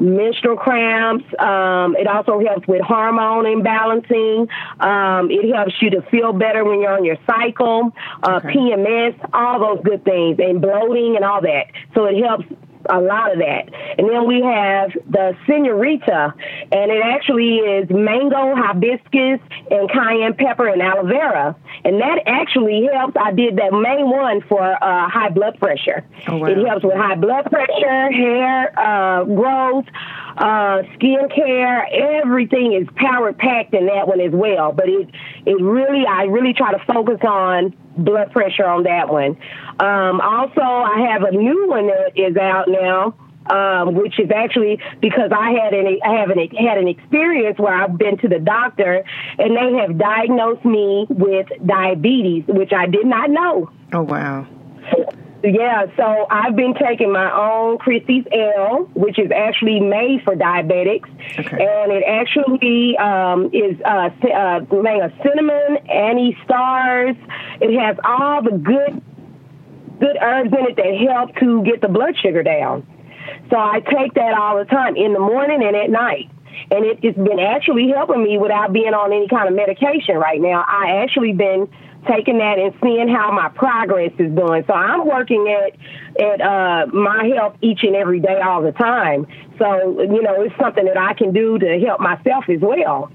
menstrual 0.00 0.56
cramps. 0.56 1.24
Um, 1.38 1.96
it 1.96 2.06
also 2.06 2.40
helps 2.40 2.66
with 2.66 2.82
hormone 2.82 3.44
imbalancing. 3.44 4.48
Um, 4.80 5.30
it 5.30 5.54
helps 5.54 5.74
you 5.80 5.90
to 5.90 6.02
feel 6.10 6.32
better 6.32 6.64
when 6.64 6.80
you're 6.80 6.96
on 6.96 7.04
your 7.04 7.18
cycle, 7.26 7.90
uh, 8.22 8.40
okay. 8.44 8.48
PMS, 8.48 9.30
all 9.32 9.60
those 9.60 9.84
good 9.84 10.04
things, 10.04 10.38
and 10.38 10.60
bloating 10.60 11.16
and 11.16 11.24
all 11.24 11.40
that. 11.42 11.66
So 11.94 12.04
it 12.04 12.22
helps 12.22 12.46
a 12.88 13.00
lot 13.00 13.32
of 13.32 13.38
that. 13.38 13.68
And 13.98 14.08
then 14.08 14.26
we 14.26 14.40
have 14.42 14.92
the 15.08 15.36
senorita, 15.46 16.34
and 16.72 16.90
it 16.90 17.02
actually 17.04 17.56
is 17.56 17.88
mango, 17.90 18.54
hibiscus, 18.54 19.40
and 19.70 19.90
cayenne 19.90 20.34
pepper 20.34 20.68
and 20.68 20.82
aloe 20.82 21.06
vera. 21.06 21.56
And 21.84 22.00
that 22.00 22.20
actually 22.26 22.88
helps. 22.92 23.16
I 23.20 23.32
did 23.32 23.56
that 23.56 23.72
main 23.72 24.08
one 24.10 24.42
for 24.48 24.62
uh, 24.62 25.08
high 25.08 25.30
blood 25.30 25.58
pressure. 25.58 26.04
Oh, 26.26 26.36
wow. 26.38 26.46
It 26.46 26.66
helps 26.66 26.84
with 26.84 26.94
high 26.94 27.14
blood 27.14 27.44
pressure, 27.50 28.12
hair 28.12 28.78
uh, 28.78 29.24
growth, 29.24 29.86
uh, 30.38 30.82
skin 30.94 31.28
care. 31.34 31.86
Everything 32.20 32.72
is 32.72 32.88
power 32.96 33.32
packed 33.32 33.74
in 33.74 33.86
that 33.86 34.06
one 34.06 34.20
as 34.20 34.32
well. 34.32 34.72
But 34.72 34.88
it, 34.88 35.08
it 35.44 35.60
really, 35.60 36.06
I 36.06 36.24
really 36.24 36.54
try 36.54 36.72
to 36.72 36.84
focus 36.86 37.18
on 37.26 37.76
blood 37.96 38.30
pressure 38.32 38.64
on 38.64 38.84
that 38.84 39.08
one. 39.08 39.36
Um, 39.80 40.20
also, 40.20 40.60
I 40.60 41.08
have 41.10 41.22
a 41.22 41.32
new 41.32 41.68
one 41.68 41.88
that 41.88 42.12
is 42.16 42.36
out 42.36 42.68
now. 42.68 43.14
Um, 43.50 43.94
which 43.94 44.20
is 44.20 44.30
actually 44.30 44.78
because 45.00 45.30
I 45.34 45.52
had 45.52 45.72
an 45.72 45.98
I 46.04 46.20
have 46.20 46.28
an 46.28 46.38
had 46.50 46.76
an 46.76 46.86
experience 46.86 47.58
where 47.58 47.72
I've 47.72 47.96
been 47.96 48.18
to 48.18 48.28
the 48.28 48.40
doctor 48.40 49.02
and 49.38 49.56
they 49.56 49.78
have 49.80 49.96
diagnosed 49.96 50.66
me 50.66 51.06
with 51.08 51.46
diabetes, 51.64 52.44
which 52.46 52.74
I 52.74 52.84
did 52.84 53.06
not 53.06 53.30
know. 53.30 53.70
Oh 53.94 54.02
wow! 54.02 54.46
Yeah, 55.42 55.86
so 55.96 56.26
I've 56.30 56.56
been 56.56 56.74
taking 56.74 57.12
my 57.12 57.30
own 57.30 57.78
Chrissy's 57.78 58.24
L, 58.32 58.90
which 58.94 59.20
is 59.20 59.30
actually 59.30 59.78
made 59.78 60.22
for 60.24 60.34
diabetics, 60.34 61.08
okay. 61.38 61.64
and 61.64 61.92
it 61.92 62.02
actually 62.04 62.96
um, 62.98 63.46
is 63.52 63.80
uh, 63.84 64.10
uh, 64.34 64.60
made 64.82 65.00
of 65.00 65.12
cinnamon, 65.22 65.78
anise 65.88 66.34
stars. 66.44 67.14
It 67.60 67.78
has 67.78 67.96
all 68.04 68.42
the 68.42 68.58
good 68.58 69.00
good 70.00 70.16
herbs 70.20 70.50
in 70.52 70.66
it 70.66 70.76
that 70.76 71.08
help 71.08 71.34
to 71.36 71.62
get 71.62 71.80
the 71.80 71.88
blood 71.88 72.14
sugar 72.20 72.42
down. 72.42 72.86
So 73.50 73.56
I 73.56 73.80
take 73.80 74.14
that 74.14 74.34
all 74.34 74.58
the 74.58 74.64
time 74.64 74.96
in 74.96 75.12
the 75.12 75.18
morning 75.18 75.62
and 75.62 75.76
at 75.76 75.90
night. 75.90 76.30
And 76.70 76.84
it, 76.84 76.98
it's 77.02 77.16
been 77.16 77.38
actually 77.38 77.88
helping 77.94 78.22
me 78.22 78.38
without 78.38 78.72
being 78.72 78.94
on 78.94 79.12
any 79.12 79.28
kind 79.28 79.48
of 79.48 79.54
medication 79.54 80.16
right 80.16 80.40
now. 80.40 80.64
I 80.66 81.02
actually 81.02 81.32
been 81.32 81.68
taking 82.08 82.38
that 82.38 82.58
and 82.58 82.74
seeing 82.82 83.08
how 83.08 83.30
my 83.30 83.48
progress 83.50 84.12
is 84.18 84.32
doing. 84.34 84.64
So 84.66 84.72
I'm 84.72 85.06
working 85.06 85.46
at 85.48 85.76
at 86.20 86.40
uh, 86.40 86.86
my 86.92 87.30
health 87.34 87.56
each 87.60 87.84
and 87.84 87.94
every 87.94 88.20
day, 88.20 88.40
all 88.40 88.62
the 88.62 88.72
time. 88.72 89.26
So 89.58 90.00
you 90.00 90.22
know, 90.22 90.42
it's 90.42 90.56
something 90.58 90.84
that 90.84 90.98
I 90.98 91.14
can 91.14 91.32
do 91.32 91.58
to 91.58 91.78
help 91.80 92.00
myself 92.00 92.48
as 92.48 92.60
well. 92.60 93.10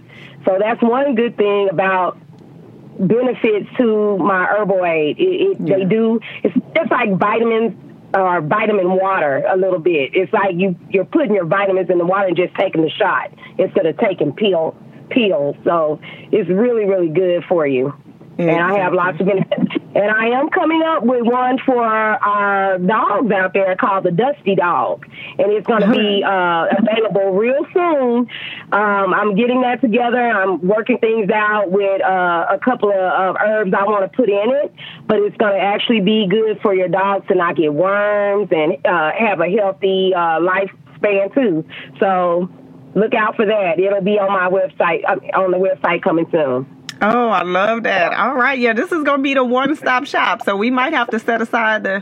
So 0.46 0.58
that's 0.60 0.82
one 0.82 1.16
good 1.16 1.38
thing 1.38 1.70
about 1.70 2.18
benefits 3.00 3.68
to 3.78 4.18
my 4.18 4.46
herbal 4.46 4.86
aid. 4.86 5.20
It, 5.20 5.24
it, 5.24 5.58
yeah. 5.60 5.78
They 5.78 5.86
do. 5.86 6.20
It's 6.44 6.56
just 6.76 6.92
like 6.92 7.18
vitamins 7.18 7.74
or 8.14 8.42
vitamin 8.42 8.92
water 8.92 9.44
a 9.50 9.58
little 9.58 9.80
bit. 9.80 10.12
It's 10.14 10.32
like 10.32 10.56
you 10.56 10.78
you're 10.90 11.06
putting 11.06 11.34
your 11.34 11.46
vitamins 11.46 11.90
in 11.90 11.98
the 11.98 12.06
water 12.06 12.28
and 12.28 12.38
just 12.38 12.54
taking 12.56 12.82
the 12.82 12.90
shot 12.90 13.32
instead 13.58 13.86
of 13.86 13.98
taking 13.98 14.34
peel 14.34 14.76
pills. 15.10 15.56
So 15.64 16.00
it's 16.32 16.50
really 16.50 16.86
really 16.86 17.10
good 17.10 17.44
for 17.46 17.66
you. 17.66 17.94
And 18.38 18.50
I 18.50 18.80
have 18.80 18.94
lots 18.94 19.20
of. 19.20 19.28
And 19.28 20.10
I 20.10 20.30
am 20.30 20.50
coming 20.50 20.82
up 20.82 21.04
with 21.04 21.22
one 21.24 21.60
for 21.64 21.84
our 21.86 22.80
dogs 22.80 23.32
out 23.32 23.54
there 23.54 23.76
called 23.76 24.06
the 24.06 24.12
Dusty 24.12 24.56
Dog. 24.56 25.06
And 25.38 25.52
it's 25.52 25.68
going 25.68 25.82
to 25.84 25.92
be 25.92 26.24
uh, 26.24 26.66
available 26.80 27.32
real 27.34 27.64
soon. 27.72 28.28
Um, 28.72 29.14
I'm 29.14 29.36
getting 29.36 29.62
that 29.62 29.82
together. 29.82 30.20
I'm 30.20 30.68
working 30.68 30.98
things 30.98 31.30
out 31.30 31.70
with 31.70 32.02
uh, 32.02 32.48
a 32.50 32.58
couple 32.58 32.90
of, 32.90 32.96
of 32.96 33.36
herbs 33.40 33.72
I 33.78 33.84
want 33.84 34.12
to 34.12 34.16
put 34.16 34.30
in 34.30 34.50
it. 34.50 34.74
But 35.06 35.20
it's 35.20 35.38
going 35.38 35.54
to 35.54 35.60
actually 35.60 36.02
be 36.02 36.28
good 36.28 36.60
for 36.62 36.74
your 36.74 36.88
dogs 36.88 37.28
to 37.28 37.36
not 37.36 37.56
get 37.56 37.72
worms 37.72 38.50
and 38.52 38.84
uh, 38.86 39.12
have 39.12 39.42
a 39.42 39.50
healthy 39.52 40.14
uh, 40.16 40.40
lifespan, 40.40 41.32
too. 41.36 41.66
So 42.00 42.50
look 42.96 43.14
out 43.14 43.36
for 43.36 43.46
that. 43.46 43.78
It'll 43.78 44.02
be 44.02 44.18
on 44.18 44.32
my 44.32 44.50
website, 44.50 45.04
uh, 45.08 45.40
on 45.40 45.52
the 45.52 45.58
website 45.58 46.02
coming 46.02 46.26
soon. 46.32 46.83
Oh, 47.06 47.28
I 47.28 47.44
love 47.44 47.84
that. 47.84 48.14
All 48.14 48.34
right. 48.36 48.58
Yeah, 48.58 48.72
this 48.72 48.94
is 48.94 49.04
going 49.04 49.20
to 49.20 49.24
be 49.24 49.34
the 49.34 49.44
one 49.44 49.76
stop 49.76 50.06
shop. 50.06 50.44
So 50.44 50.56
we 50.56 50.72
might 50.72 50.94
have 50.94 51.10
to 51.10 51.20
set 51.20 51.42
aside 51.42 51.84
the 51.84 52.02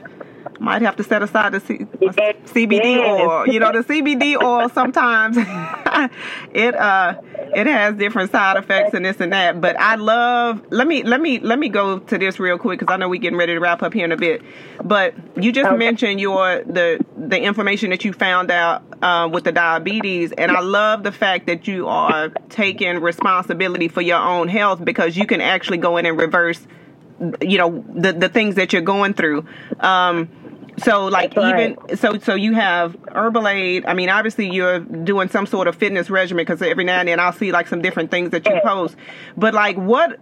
might 0.61 0.83
have 0.83 0.95
to 0.97 1.03
set 1.03 1.23
aside 1.23 1.53
the 1.53 1.59
C- 1.59 1.79
CBD 1.79 2.97
oil. 2.97 3.47
You 3.47 3.59
know, 3.59 3.71
the 3.71 3.79
CBD 3.79 4.41
oil 4.41 4.69
sometimes 4.69 5.35
it 6.53 6.75
uh 6.75 7.19
it 7.53 7.67
has 7.67 7.95
different 7.95 8.31
side 8.31 8.57
effects 8.57 8.93
and 8.93 9.03
this 9.03 9.19
and 9.19 9.33
that. 9.33 9.59
But 9.59 9.79
I 9.79 9.95
love. 9.95 10.63
Let 10.69 10.87
me 10.87 11.03
let 11.03 11.19
me 11.19 11.39
let 11.39 11.59
me 11.59 11.69
go 11.69 11.99
to 11.99 12.17
this 12.17 12.39
real 12.39 12.57
quick 12.57 12.79
because 12.79 12.93
I 12.93 12.97
know 12.97 13.09
we're 13.09 13.19
getting 13.19 13.39
ready 13.39 13.53
to 13.53 13.59
wrap 13.59 13.81
up 13.81 13.93
here 13.93 14.05
in 14.05 14.11
a 14.11 14.17
bit. 14.17 14.43
But 14.83 15.15
you 15.35 15.51
just 15.51 15.67
okay. 15.67 15.77
mentioned 15.77 16.21
your 16.21 16.63
the 16.63 17.03
the 17.17 17.39
information 17.39 17.89
that 17.89 18.05
you 18.05 18.13
found 18.13 18.51
out 18.51 18.83
uh, 19.01 19.29
with 19.31 19.43
the 19.43 19.51
diabetes, 19.51 20.31
and 20.31 20.51
I 20.51 20.61
love 20.61 21.03
the 21.03 21.11
fact 21.11 21.47
that 21.47 21.67
you 21.67 21.87
are 21.87 22.29
taking 22.49 22.99
responsibility 23.01 23.87
for 23.87 24.01
your 24.01 24.19
own 24.19 24.47
health 24.47 24.85
because 24.85 25.17
you 25.17 25.25
can 25.25 25.41
actually 25.41 25.79
go 25.79 25.97
in 25.97 26.05
and 26.05 26.17
reverse 26.19 26.65
you 27.39 27.57
know 27.57 27.83
the 27.93 28.13
the 28.13 28.29
things 28.29 28.55
that 28.55 28.73
you're 28.73 28.81
going 28.81 29.13
through 29.13 29.45
um 29.79 30.27
so 30.77 31.07
like 31.07 31.37
even 31.37 31.77
so 31.95 32.17
so 32.19 32.35
you 32.35 32.53
have 32.53 32.93
Herbalaide. 33.13 33.85
I 33.87 33.93
mean, 33.93 34.09
obviously 34.09 34.49
you're 34.49 34.79
doing 34.79 35.29
some 35.29 35.45
sort 35.45 35.67
of 35.67 35.75
fitness 35.75 36.09
regimen 36.09 36.43
because 36.43 36.61
every 36.61 36.83
now 36.83 36.99
and 36.99 37.07
then 37.07 37.19
I'll 37.19 37.33
see 37.33 37.51
like 37.51 37.67
some 37.67 37.81
different 37.81 38.11
things 38.11 38.31
that 38.31 38.45
you 38.45 38.59
post. 38.63 38.95
But 39.37 39.53
like 39.53 39.75
what 39.77 40.19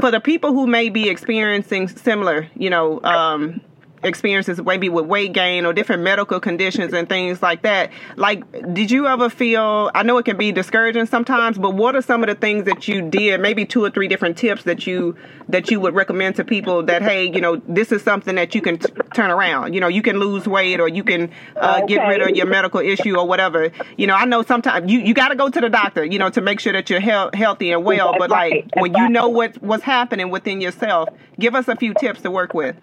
for 0.00 0.10
the 0.10 0.20
people 0.20 0.52
who 0.52 0.66
may 0.66 0.88
be 0.88 1.08
experiencing 1.08 1.88
similar, 1.88 2.48
you 2.54 2.70
know, 2.70 3.00
um, 3.02 3.60
experiences 4.02 4.60
maybe 4.62 4.88
with 4.88 5.06
weight 5.06 5.32
gain 5.32 5.66
or 5.66 5.72
different 5.72 6.02
medical 6.02 6.40
conditions 6.40 6.92
and 6.92 7.08
things 7.08 7.42
like 7.42 7.62
that. 7.62 7.90
Like 8.16 8.44
did 8.72 8.90
you 8.90 9.06
ever 9.06 9.30
feel 9.30 9.90
i 9.94 10.02
know 10.02 10.18
it 10.18 10.24
can 10.24 10.36
be 10.36 10.52
discouraging 10.52 11.06
sometimes 11.06 11.58
but 11.58 11.74
what 11.74 11.96
are 11.96 12.02
some 12.02 12.22
of 12.22 12.28
the 12.28 12.34
things 12.34 12.64
that 12.64 12.88
you 12.88 13.02
did 13.02 13.40
maybe 13.40 13.64
two 13.64 13.84
or 13.84 13.90
three 13.90 14.08
different 14.08 14.36
tips 14.36 14.64
that 14.64 14.86
you 14.86 15.16
that 15.48 15.70
you 15.70 15.80
would 15.80 15.94
recommend 15.94 16.36
to 16.36 16.44
people 16.44 16.82
that 16.82 17.02
hey 17.02 17.30
you 17.30 17.40
know 17.40 17.60
this 17.68 17.92
is 17.92 18.02
something 18.02 18.36
that 18.36 18.54
you 18.54 18.60
can 18.60 18.78
t- 18.78 18.92
turn 19.14 19.30
around? 19.30 19.74
You 19.74 19.80
know 19.80 19.88
you 19.88 20.02
can 20.02 20.18
lose 20.18 20.46
weight 20.46 20.80
or 20.80 20.88
you 20.88 21.04
can 21.04 21.30
uh, 21.56 21.80
okay. 21.82 21.94
get 21.94 22.06
rid 22.06 22.22
of 22.22 22.36
your 22.36 22.46
medical 22.46 22.80
issue 22.80 23.16
or 23.16 23.26
whatever. 23.26 23.70
You 23.96 24.06
know 24.06 24.14
i 24.14 24.24
know 24.24 24.42
sometimes 24.42 24.90
you, 24.90 25.00
you 25.00 25.14
got 25.14 25.28
to 25.28 25.36
go 25.36 25.48
to 25.48 25.60
the 25.60 25.68
doctor 25.68 26.04
you 26.04 26.18
know 26.18 26.30
to 26.30 26.40
make 26.40 26.60
sure 26.60 26.72
that 26.72 26.90
you're 26.90 27.00
he- 27.00 27.38
healthy 27.38 27.72
and 27.72 27.84
well 27.84 28.14
but 28.18 28.30
like 28.30 28.68
when 28.74 28.94
you 28.94 29.08
know 29.08 29.28
what 29.28 29.60
what's 29.62 29.82
happening 29.82 30.30
within 30.30 30.60
yourself 30.60 31.08
give 31.38 31.54
us 31.54 31.68
a 31.68 31.76
few 31.76 31.94
tips 31.94 32.20
to 32.22 32.30
work 32.30 32.54
with 32.54 32.76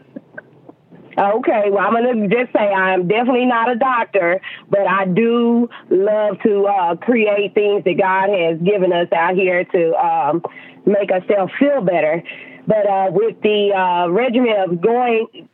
Okay, 1.18 1.72
well, 1.72 1.80
I'm 1.80 1.94
going 1.94 2.30
to 2.30 2.36
just 2.36 2.54
say 2.54 2.60
I'm 2.60 3.08
definitely 3.08 3.48
not 3.48 3.72
a 3.72 3.76
doctor, 3.76 4.40
but 4.70 4.86
I 4.88 5.06
do 5.06 5.68
love 5.90 6.40
to 6.44 6.66
uh, 6.66 6.96
create 6.98 7.56
things 7.56 7.84
that 7.86 7.98
God 7.98 8.30
has 8.30 8.60
given 8.60 8.94
us 8.94 9.08
out 9.12 9.34
here 9.34 9.64
to 9.64 9.96
um, 9.96 10.44
make 10.86 11.10
ourselves 11.10 11.52
feel 11.60 11.82
better. 11.82 12.22
But 12.68 12.86
uh, 12.86 13.08
with 13.12 13.42
the 13.42 13.74
uh, 13.74 14.12
regimen 14.12 14.58
of 14.60 14.80
going, 14.80 15.50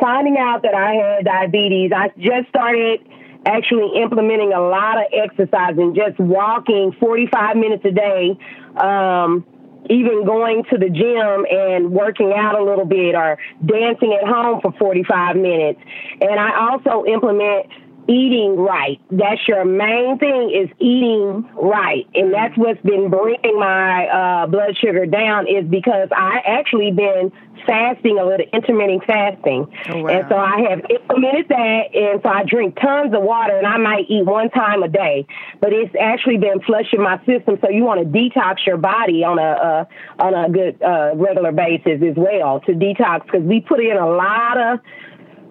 finding 0.00 0.36
out 0.36 0.60
that 0.62 0.74
I 0.74 0.94
had 0.94 1.24
diabetes, 1.24 1.90
I 1.96 2.08
just 2.18 2.50
started 2.50 3.00
actually 3.46 4.02
implementing 4.02 4.52
a 4.52 4.60
lot 4.60 4.98
of 4.98 5.04
exercise 5.12 5.78
and 5.78 5.96
just 5.96 6.18
walking 6.18 6.94
45 7.00 7.56
minutes 7.56 7.84
a 7.86 7.90
day. 7.90 8.38
Um, 8.76 9.46
even 9.90 10.24
going 10.24 10.64
to 10.70 10.78
the 10.78 10.88
gym 10.88 11.46
and 11.50 11.92
working 11.92 12.32
out 12.34 12.58
a 12.58 12.62
little 12.62 12.84
bit 12.86 13.14
or 13.14 13.38
dancing 13.64 14.16
at 14.20 14.26
home 14.26 14.60
for 14.60 14.72
45 14.78 15.36
minutes. 15.36 15.80
And 16.20 16.40
I 16.40 16.70
also 16.70 17.04
implement 17.04 17.66
eating 18.08 18.56
right. 18.56 19.00
That's 19.10 19.46
your 19.48 19.64
main 19.64 20.18
thing 20.18 20.50
is 20.50 20.70
eating 20.78 21.48
right. 21.54 22.06
And 22.14 22.32
that's 22.32 22.56
what's 22.56 22.80
been 22.82 23.10
bringing 23.10 23.58
my 23.58 24.06
uh, 24.06 24.46
blood 24.46 24.76
sugar 24.76 25.06
down 25.06 25.46
is 25.48 25.64
because 25.64 26.08
I 26.14 26.40
actually 26.46 26.92
been 26.92 27.32
fasting 27.66 28.18
a 28.18 28.24
little 28.24 28.46
intermittent 28.52 29.04
fasting. 29.04 29.72
Oh, 29.88 30.02
wow. 30.02 30.08
And 30.08 30.28
so 30.28 30.36
I 30.36 30.60
have 30.70 30.82
implemented 30.90 31.48
that 31.48 31.94
and 31.94 32.20
so 32.22 32.28
I 32.28 32.44
drink 32.44 32.78
tons 32.80 33.14
of 33.14 33.22
water 33.22 33.56
and 33.56 33.66
I 33.66 33.78
might 33.78 34.04
eat 34.08 34.24
one 34.24 34.50
time 34.50 34.82
a 34.82 34.88
day. 34.88 35.26
But 35.60 35.72
it's 35.72 35.94
actually 35.98 36.38
been 36.38 36.60
flushing 36.60 37.02
my 37.02 37.18
system 37.24 37.58
so 37.60 37.70
you 37.70 37.84
want 37.84 38.00
to 38.00 38.06
detox 38.06 38.66
your 38.66 38.76
body 38.76 39.24
on 39.24 39.38
a 39.38 39.42
uh, 39.42 39.84
on 40.18 40.34
a 40.34 40.50
good 40.50 40.82
uh, 40.82 41.12
regular 41.14 41.52
basis 41.52 42.02
as 42.02 42.16
well 42.16 42.60
to 42.60 42.72
detox 42.72 43.24
because 43.24 43.42
we 43.42 43.60
put 43.60 43.80
in 43.80 43.96
a 43.96 44.08
lot 44.08 44.58
of 44.58 44.80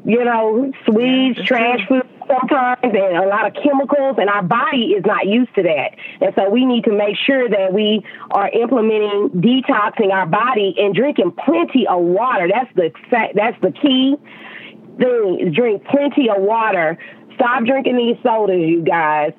you 0.05 0.23
know, 0.23 0.71
sweets, 0.85 1.39
yeah, 1.39 1.45
trash 1.45 1.79
true. 1.87 2.01
food 2.01 2.09
sometimes, 2.27 2.79
and 2.83 2.95
a 2.95 3.27
lot 3.27 3.47
of 3.47 3.53
chemicals, 3.61 4.17
and 4.17 4.29
our 4.29 4.43
body 4.43 4.93
is 4.97 5.05
not 5.05 5.27
used 5.27 5.53
to 5.55 5.63
that. 5.63 5.95
And 6.21 6.33
so 6.35 6.49
we 6.49 6.65
need 6.65 6.83
to 6.85 6.91
make 6.91 7.15
sure 7.17 7.49
that 7.49 7.73
we 7.73 8.05
are 8.31 8.49
implementing 8.49 9.29
detoxing 9.41 10.11
our 10.11 10.25
body 10.25 10.75
and 10.77 10.93
drinking 10.93 11.33
plenty 11.45 11.87
of 11.87 12.01
water. 12.01 12.49
That's 12.51 12.73
the 12.75 12.91
that's 13.33 13.59
the 13.61 13.71
key 13.71 14.15
thing. 14.97 15.51
Drink 15.53 15.83
plenty 15.85 16.29
of 16.29 16.41
water. 16.41 16.97
Stop 17.35 17.65
drinking 17.65 17.97
these 17.97 18.17
sodas, 18.23 18.59
you 18.59 18.83
guys 18.83 19.33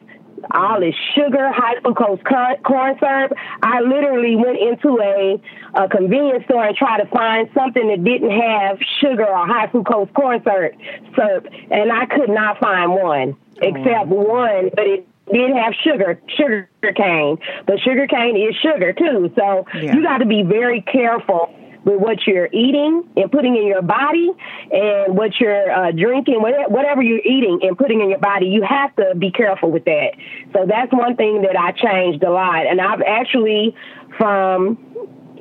all 0.50 0.80
this 0.80 0.94
sugar, 1.14 1.50
high 1.52 1.76
fructose 1.80 2.22
corn 2.64 2.96
syrup. 2.98 3.32
I 3.62 3.80
literally 3.80 4.36
went 4.36 4.58
into 4.58 4.98
a, 5.00 5.40
a 5.74 5.88
convenience 5.88 6.44
store 6.44 6.66
and 6.66 6.76
tried 6.76 6.98
to 7.02 7.06
find 7.06 7.48
something 7.54 7.88
that 7.88 8.04
didn't 8.04 8.30
have 8.30 8.78
sugar 9.00 9.26
or 9.26 9.46
high 9.46 9.66
fructose 9.68 10.12
corn 10.14 10.42
syrup, 10.44 10.74
syrup 11.14 11.46
and 11.70 11.92
I 11.92 12.06
could 12.06 12.30
not 12.30 12.58
find 12.58 12.92
one 12.92 13.36
except 13.62 14.06
one, 14.08 14.70
but 14.74 14.86
it 14.86 15.06
did 15.32 15.50
have 15.56 15.72
sugar, 15.82 16.20
sugar 16.36 16.68
cane. 16.94 17.38
But 17.66 17.80
sugar 17.80 18.06
cane 18.06 18.36
is 18.36 18.54
sugar 18.56 18.92
too, 18.92 19.32
so 19.36 19.66
yeah. 19.74 19.94
you 19.94 20.02
got 20.02 20.18
to 20.18 20.26
be 20.26 20.42
very 20.42 20.82
careful 20.82 21.54
with 21.84 22.00
what 22.00 22.26
you're 22.26 22.48
eating 22.52 23.04
and 23.16 23.30
putting 23.30 23.56
in 23.56 23.66
your 23.66 23.82
body 23.82 24.30
and 24.70 25.16
what 25.16 25.32
you're 25.38 25.70
uh, 25.70 25.92
drinking, 25.92 26.40
whatever 26.40 27.02
you're 27.02 27.18
eating 27.18 27.60
and 27.62 27.76
putting 27.76 28.00
in 28.00 28.08
your 28.08 28.18
body, 28.18 28.46
you 28.46 28.62
have 28.62 28.94
to 28.96 29.14
be 29.18 29.30
careful 29.30 29.70
with 29.70 29.84
that. 29.84 30.12
So 30.52 30.66
that's 30.66 30.92
one 30.92 31.16
thing 31.16 31.42
that 31.42 31.58
I 31.58 31.72
changed 31.72 32.22
a 32.24 32.30
lot. 32.30 32.66
And 32.66 32.80
I've 32.80 33.02
actually, 33.02 33.76
from 34.16 34.78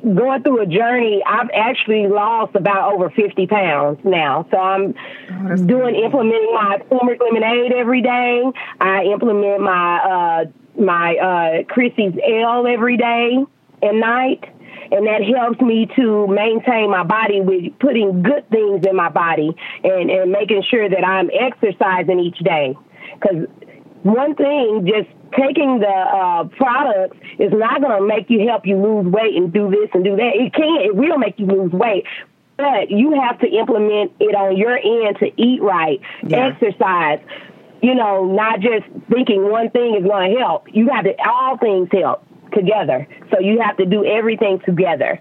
going 0.02 0.42
through 0.42 0.62
a 0.62 0.66
journey, 0.66 1.22
I've 1.26 1.50
actually 1.54 2.06
lost 2.08 2.54
about 2.54 2.92
over 2.92 3.08
50 3.08 3.46
pounds 3.46 4.00
now. 4.04 4.46
So 4.50 4.58
I'm 4.58 4.94
oh, 5.30 5.56
doing, 5.56 5.94
implementing 5.94 6.52
my 6.52 6.78
turmeric 6.90 7.20
lemonade 7.20 7.72
every 7.72 8.02
day. 8.02 8.42
I 8.80 9.04
implement 9.04 9.62
my, 9.62 9.98
uh, 9.98 10.44
my, 10.80 11.16
uh, 11.16 11.72
Chrissy's 11.72 12.12
L 12.22 12.66
every 12.66 12.98
day 12.98 13.38
and 13.80 14.00
night 14.00 14.53
and 14.90 15.06
that 15.06 15.22
helps 15.22 15.60
me 15.60 15.88
to 15.96 16.26
maintain 16.26 16.90
my 16.90 17.02
body 17.04 17.40
with 17.40 17.78
putting 17.78 18.22
good 18.22 18.48
things 18.50 18.86
in 18.86 18.96
my 18.96 19.08
body 19.08 19.50
and, 19.82 20.10
and 20.10 20.30
making 20.30 20.62
sure 20.70 20.88
that 20.88 21.04
I'm 21.04 21.30
exercising 21.32 22.20
each 22.20 22.38
day. 22.38 22.76
Because 23.14 23.46
one 24.02 24.34
thing, 24.34 24.86
just 24.86 25.08
taking 25.38 25.80
the 25.80 25.86
uh, 25.88 26.44
products 26.56 27.16
is 27.38 27.52
not 27.52 27.80
going 27.80 27.98
to 27.98 28.06
make 28.06 28.28
you 28.28 28.46
help 28.46 28.66
you 28.66 28.76
lose 28.76 29.06
weight 29.06 29.34
and 29.34 29.52
do 29.52 29.70
this 29.70 29.88
and 29.94 30.04
do 30.04 30.16
that. 30.16 30.32
It 30.34 30.52
can't. 30.52 30.84
it 30.84 30.94
will 30.94 31.18
make 31.18 31.38
you 31.38 31.46
lose 31.46 31.72
weight, 31.72 32.04
but 32.56 32.90
you 32.90 33.18
have 33.20 33.38
to 33.40 33.48
implement 33.48 34.12
it 34.20 34.34
on 34.34 34.56
your 34.56 34.76
end 34.76 35.16
to 35.20 35.32
eat 35.40 35.62
right, 35.62 36.00
yeah. 36.26 36.52
exercise. 36.52 37.20
You 37.82 37.94
know, 37.94 38.24
not 38.24 38.60
just 38.60 38.84
thinking 39.10 39.50
one 39.50 39.70
thing 39.70 39.96
is 39.96 40.06
going 40.06 40.32
to 40.32 40.40
help. 40.40 40.68
You 40.72 40.88
have 40.88 41.04
to 41.04 41.14
all 41.28 41.58
things 41.58 41.88
help 41.92 42.26
together. 42.54 43.06
So 43.30 43.40
you 43.40 43.60
have 43.60 43.76
to 43.78 43.86
do 43.86 44.04
everything 44.04 44.60
together. 44.64 45.20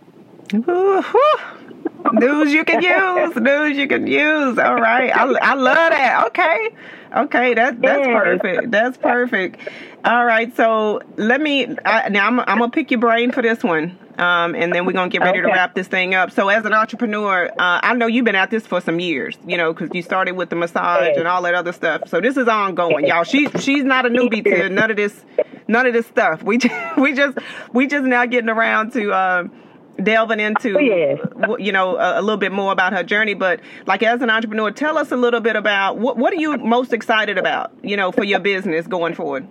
News 2.12 2.52
you 2.52 2.64
can 2.64 2.82
use. 2.82 3.36
News 3.36 3.78
you 3.78 3.88
can 3.88 4.08
use. 4.08 4.58
All 4.60 4.76
right. 4.76 5.10
I, 5.16 5.24
I 5.24 5.54
love 5.56 5.76
that. 5.76 6.26
Okay. 6.28 6.70
Okay. 7.16 7.54
That, 7.54 7.82
that's 7.82 8.06
perfect. 8.06 8.72
That's 8.72 8.98
perfect. 8.98 9.58
All 10.04 10.26
right. 10.26 10.56
So 10.56 11.02
let 11.16 11.42
me, 11.42 11.76
I, 11.86 12.10
now 12.10 12.28
I'm, 12.28 12.40
I'm 12.42 12.58
going 12.58 12.70
to 12.72 12.76
pick 12.76 12.92
your 12.92 13.00
brain 13.00 13.32
for 13.32 13.42
this 13.42 13.64
one. 13.64 13.98
Um, 14.18 14.54
and 14.56 14.74
then 14.74 14.86
we're 14.86 14.94
gonna 14.94 15.10
get 15.10 15.22
ready 15.22 15.40
okay. 15.40 15.48
to 15.48 15.54
wrap 15.54 15.74
this 15.74 15.88
thing 15.88 16.14
up. 16.14 16.32
So, 16.32 16.50
as 16.50 16.66
an 16.66 16.74
entrepreneur, 16.74 17.48
uh, 17.48 17.80
I 17.82 17.94
know 17.94 18.08
you've 18.08 18.26
been 18.26 18.36
at 18.36 18.52
this 18.52 18.66
for 18.68 18.80
some 18.80 19.00
years, 19.00 19.38
you 19.48 19.58
know, 19.58 19.74
because 19.74 19.90
you 19.94 20.02
started 20.02 20.34
with 20.34 20.50
the 20.50 20.56
massage 20.56 21.18
and 21.18 21.28
all 21.28 21.42
that 21.44 21.56
other 21.56 21.72
stuff. 21.72 22.08
So 22.08 22.22
this 22.22 22.38
is 22.38 22.48
ongoing, 22.48 23.08
y'all. 23.08 23.24
She's 23.24 23.50
she's 23.64 23.84
not 23.84 24.06
a 24.06 24.10
newbie 24.10 24.44
to 24.44 24.70
none 24.70 24.92
of 24.92 24.98
this, 24.98 25.26
none 25.68 25.88
of 25.88 25.94
this 25.94 26.06
stuff. 26.06 26.44
We 26.44 26.60
just, 26.60 26.98
we 26.98 27.14
just 27.14 27.38
we 27.74 27.88
just 27.88 28.06
now 28.06 28.26
getting 28.26 28.50
around 28.50 28.94
to. 28.94 29.12
Uh, 29.12 29.48
delving 30.02 30.40
into 30.40 30.76
oh, 31.48 31.58
you 31.58 31.72
know 31.72 31.98
a, 31.98 32.20
a, 32.20 32.22
little 32.22 32.38
bit 32.38 32.52
more 32.52 32.72
about 32.72 32.94
her 32.94 33.04
journey 33.04 33.36
but 33.36 33.60
like 33.86 34.02
as 34.02 34.24
an 34.24 34.30
entrepreneur 34.32 34.72
tell 34.72 34.98
us 34.98 35.12
a 35.12 35.16
little 35.16 35.40
bit 35.40 35.56
about 35.56 36.00
what 36.00 36.18
what 36.18 36.34
are 36.34 36.38
you 36.38 36.58
most 36.58 36.94
excited 36.94 37.38
about 37.38 37.72
you 37.84 37.96
know 37.96 38.12
for 38.12 38.24
your 38.24 38.40
business 38.40 38.88
going 38.88 39.14
forward 39.14 39.48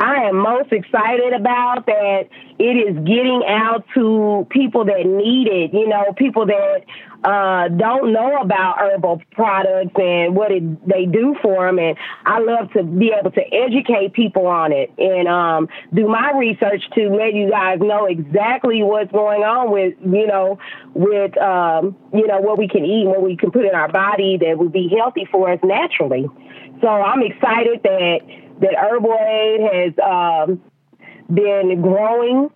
I 0.00 0.24
am 0.24 0.36
most 0.36 0.72
excited 0.72 1.32
about 1.32 1.86
that 1.86 2.28
it 2.58 2.64
is 2.64 2.94
getting 3.04 3.42
out 3.46 3.84
to 3.94 4.46
people 4.50 4.84
that 4.84 5.06
need 5.06 5.48
it, 5.48 5.72
you 5.72 5.88
know, 5.88 6.12
people 6.16 6.46
that 6.46 6.84
uh, 7.24 7.68
don't 7.68 8.12
know 8.12 8.36
about 8.40 8.78
herbal 8.78 9.22
products 9.32 9.94
and 9.96 10.36
what 10.36 10.52
it, 10.52 10.88
they 10.88 11.04
do 11.04 11.36
for 11.42 11.66
them. 11.66 11.78
And 11.78 11.96
I 12.24 12.38
love 12.38 12.72
to 12.72 12.84
be 12.84 13.12
able 13.18 13.32
to 13.32 13.42
educate 13.52 14.12
people 14.12 14.46
on 14.46 14.72
it 14.72 14.92
and 14.98 15.26
um, 15.26 15.68
do 15.92 16.06
my 16.06 16.32
research 16.36 16.82
to 16.94 17.08
let 17.08 17.34
you 17.34 17.50
guys 17.50 17.78
know 17.80 18.06
exactly 18.06 18.82
what's 18.84 19.10
going 19.10 19.42
on 19.42 19.72
with, 19.72 19.94
you 20.00 20.26
know, 20.26 20.58
with, 20.94 21.36
um, 21.38 21.96
you 22.12 22.26
know, 22.26 22.40
what 22.40 22.58
we 22.58 22.68
can 22.68 22.84
eat, 22.84 23.02
and 23.02 23.10
what 23.10 23.22
we 23.22 23.36
can 23.36 23.50
put 23.50 23.64
in 23.64 23.74
our 23.74 23.90
body 23.90 24.38
that 24.38 24.58
would 24.58 24.72
be 24.72 24.88
healthy 24.96 25.26
for 25.30 25.50
us 25.50 25.58
naturally. 25.64 26.26
So 26.80 26.88
I'm 26.88 27.22
excited 27.22 27.82
that 27.82 28.20
that 28.60 28.74
Herbalaide 28.76 29.60
has 29.60 29.92
um, 30.04 30.60
been 31.32 31.80
growing 31.82 32.50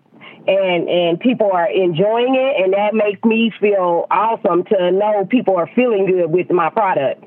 and 0.46 0.88
and 0.88 1.20
people 1.20 1.50
are 1.52 1.70
enjoying 1.70 2.34
it 2.34 2.64
and 2.64 2.72
that 2.72 2.94
makes 2.94 3.22
me 3.24 3.52
feel 3.60 4.06
awesome 4.10 4.64
to 4.64 4.90
know 4.90 5.24
people 5.28 5.56
are 5.56 5.68
feeling 5.74 6.06
good 6.06 6.26
with 6.26 6.50
my 6.50 6.68
product 6.68 7.24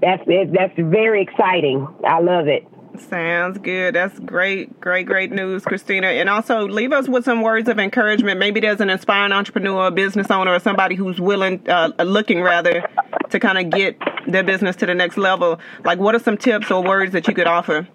that's 0.00 0.22
that's 0.26 0.72
very 0.78 1.22
exciting 1.22 1.86
i 2.06 2.18
love 2.18 2.48
it 2.48 2.66
Sounds 2.98 3.58
good. 3.58 3.94
That's 3.94 4.18
great, 4.20 4.80
great, 4.80 5.06
great 5.06 5.30
news, 5.30 5.64
Christina. 5.64 6.06
And 6.06 6.30
also, 6.30 6.66
leave 6.66 6.92
us 6.92 7.08
with 7.08 7.26
some 7.26 7.42
words 7.42 7.68
of 7.68 7.78
encouragement. 7.78 8.38
Maybe 8.38 8.58
there's 8.60 8.80
an 8.80 8.88
inspiring 8.88 9.32
entrepreneur, 9.32 9.90
business 9.90 10.30
owner, 10.30 10.54
or 10.54 10.60
somebody 10.60 10.94
who's 10.94 11.20
willing, 11.20 11.68
uh, 11.68 11.90
looking 11.98 12.40
rather, 12.40 12.88
to 13.28 13.38
kind 13.38 13.58
of 13.58 13.70
get 13.70 14.00
their 14.26 14.42
business 14.42 14.76
to 14.76 14.86
the 14.86 14.94
next 14.94 15.18
level. 15.18 15.60
Like, 15.84 15.98
what 15.98 16.14
are 16.14 16.18
some 16.18 16.38
tips 16.38 16.70
or 16.70 16.82
words 16.82 17.12
that 17.12 17.28
you 17.28 17.34
could 17.34 17.46
offer? 17.46 17.86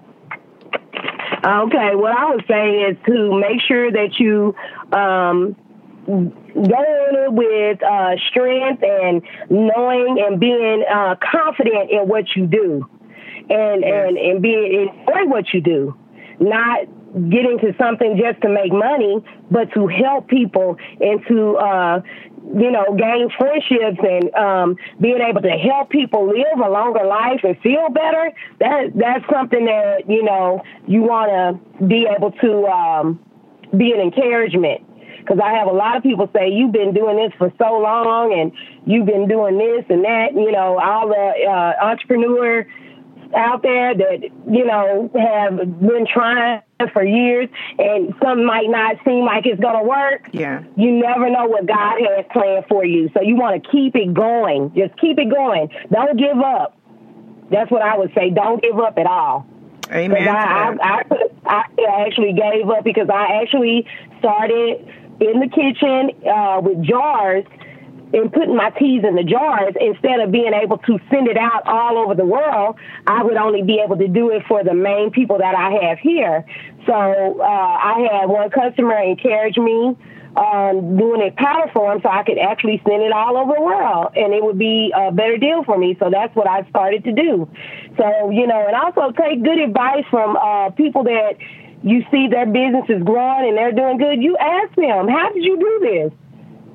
Okay, 1.43 1.95
what 1.95 2.15
I 2.15 2.29
would 2.29 2.45
say 2.47 2.81
is 2.81 2.97
to 3.07 3.39
make 3.39 3.61
sure 3.67 3.91
that 3.91 4.19
you 4.19 4.53
um, 4.91 5.55
go 6.05 6.23
in 6.53 7.15
it 7.15 7.33
with 7.33 7.83
uh, 7.83 8.15
strength 8.29 8.83
and 8.83 9.23
knowing 9.49 10.23
and 10.23 10.39
being 10.39 10.83
uh, 10.91 11.15
confident 11.31 11.89
in 11.89 12.07
what 12.07 12.25
you 12.35 12.45
do, 12.45 12.87
and 13.49 13.81
yes. 13.81 14.07
and 14.07 14.17
and 14.17 14.41
being 14.41 14.89
enjoy 15.07 15.25
what 15.25 15.45
you 15.51 15.61
do, 15.61 15.97
not 16.39 16.85
getting 17.13 17.57
to 17.59 17.73
something 17.77 18.21
just 18.21 18.41
to 18.41 18.49
make 18.49 18.71
money, 18.71 19.23
but 19.49 19.71
to 19.73 19.87
help 19.87 20.27
people 20.27 20.77
and 20.99 21.21
to 21.27 21.57
uh, 21.57 22.01
you 22.43 22.71
know, 22.71 22.85
gain 22.97 23.29
friendships 23.37 23.99
and 24.01 24.33
um, 24.35 24.75
being 24.99 25.21
able 25.21 25.41
to 25.41 25.49
help 25.49 25.89
people 25.89 26.27
live 26.27 26.59
a 26.63 26.69
longer 26.69 27.05
life 27.05 27.41
and 27.43 27.57
feel 27.61 27.89
better, 27.89 28.31
that 28.59 28.91
that's 28.95 29.25
something 29.31 29.65
that 29.65 30.09
you 30.09 30.23
know 30.23 30.61
you 30.87 31.01
want 31.03 31.29
to 31.31 31.85
be 31.85 32.07
able 32.07 32.31
to 32.31 32.65
um, 32.67 33.19
be 33.77 33.91
an 33.91 33.99
encouragement. 33.99 34.81
Because 35.19 35.39
I 35.43 35.53
have 35.53 35.67
a 35.67 35.71
lot 35.71 35.97
of 35.97 36.03
people 36.03 36.27
say 36.35 36.49
you've 36.49 36.71
been 36.71 36.93
doing 36.95 37.15
this 37.15 37.31
for 37.37 37.53
so 37.59 37.77
long 37.77 38.33
and 38.33 38.51
you've 38.85 39.05
been 39.05 39.27
doing 39.27 39.57
this 39.57 39.85
and 39.89 40.03
that. 40.03 40.33
You 40.33 40.51
know, 40.51 40.79
all 40.79 41.07
the 41.07 41.45
uh, 41.47 41.85
entrepreneur 41.85 42.65
out 43.35 43.61
there 43.61 43.95
that 43.95 44.23
you 44.49 44.65
know 44.65 45.09
have 45.15 45.57
been 45.79 46.07
trying 46.11 46.61
for 46.89 47.03
years 47.03 47.49
and 47.77 48.13
some 48.21 48.45
might 48.45 48.69
not 48.69 48.97
seem 49.05 49.25
like 49.25 49.45
it's 49.45 49.59
going 49.59 49.77
to 49.77 49.87
work. 49.87 50.29
Yeah. 50.31 50.63
You 50.75 50.91
never 50.91 51.29
know 51.29 51.45
what 51.45 51.65
God 51.65 51.99
has 52.01 52.25
planned 52.31 52.65
for 52.67 52.85
you. 52.85 53.09
So 53.13 53.21
you 53.21 53.35
want 53.35 53.63
to 53.63 53.69
keep 53.69 53.95
it 53.95 54.13
going. 54.13 54.73
Just 54.75 54.97
keep 54.99 55.19
it 55.19 55.29
going. 55.29 55.69
Don't 55.91 56.17
give 56.17 56.37
up. 56.37 56.77
That's 57.49 57.69
what 57.69 57.81
I 57.81 57.97
would 57.97 58.11
say. 58.15 58.29
Don't 58.29 58.61
give 58.61 58.79
up 58.79 58.97
at 58.97 59.05
all. 59.05 59.45
Amen. 59.91 60.27
I, 60.27 60.75
I, 60.81 61.03
I, 61.45 61.63
I 61.77 62.05
actually 62.07 62.33
gave 62.33 62.69
up 62.69 62.83
because 62.83 63.09
I 63.09 63.41
actually 63.41 63.85
started 64.19 64.87
in 65.19 65.39
the 65.39 65.49
kitchen 65.49 66.11
uh, 66.27 66.61
with 66.61 66.81
jars 66.83 67.43
and 68.13 68.31
putting 68.31 68.55
my 68.55 68.69
teas 68.71 69.03
in 69.07 69.15
the 69.15 69.23
jars 69.23 69.73
instead 69.79 70.19
of 70.19 70.31
being 70.31 70.53
able 70.53 70.77
to 70.79 70.99
send 71.09 71.27
it 71.27 71.37
out 71.37 71.63
all 71.65 71.97
over 71.97 72.13
the 72.15 72.25
world, 72.25 72.75
I 73.07 73.23
would 73.23 73.37
only 73.37 73.61
be 73.61 73.79
able 73.83 73.97
to 73.97 74.07
do 74.07 74.31
it 74.31 74.43
for 74.47 74.63
the 74.63 74.73
main 74.73 75.11
people 75.11 75.37
that 75.37 75.55
I 75.55 75.87
have 75.87 75.99
here. 75.99 76.45
So 76.85 76.93
uh, 76.93 77.43
I 77.43 78.07
had 78.11 78.25
one 78.25 78.49
customer 78.49 78.97
encourage 78.97 79.57
me 79.57 79.95
um, 80.35 80.97
doing 80.97 81.21
it 81.21 81.35
powder 81.35 81.69
form 81.73 81.99
so 82.01 82.09
I 82.09 82.23
could 82.23 82.37
actually 82.37 82.81
send 82.87 83.03
it 83.03 83.11
all 83.11 83.37
over 83.37 83.53
the 83.55 83.61
world 83.61 84.13
and 84.15 84.33
it 84.33 84.43
would 84.43 84.57
be 84.57 84.93
a 84.95 85.11
better 85.11 85.37
deal 85.37 85.63
for 85.63 85.77
me. 85.77 85.97
So 85.99 86.09
that's 86.09 86.33
what 86.35 86.47
I 86.47 86.67
started 86.69 87.03
to 87.03 87.11
do. 87.11 87.49
So, 87.97 88.29
you 88.31 88.47
know, 88.47 88.65
and 88.65 88.75
also 88.75 89.11
take 89.11 89.43
good 89.43 89.59
advice 89.59 90.05
from 90.09 90.37
uh, 90.37 90.69
people 90.71 91.03
that 91.03 91.35
you 91.83 92.05
see 92.11 92.27
their 92.29 92.45
business 92.45 92.85
is 92.89 93.03
growing 93.03 93.49
and 93.49 93.57
they're 93.57 93.73
doing 93.73 93.97
good. 93.97 94.21
You 94.21 94.37
ask 94.37 94.73
them, 94.75 95.07
how 95.07 95.31
did 95.33 95.43
you 95.43 95.59
do 95.59 95.79
this? 95.81 96.20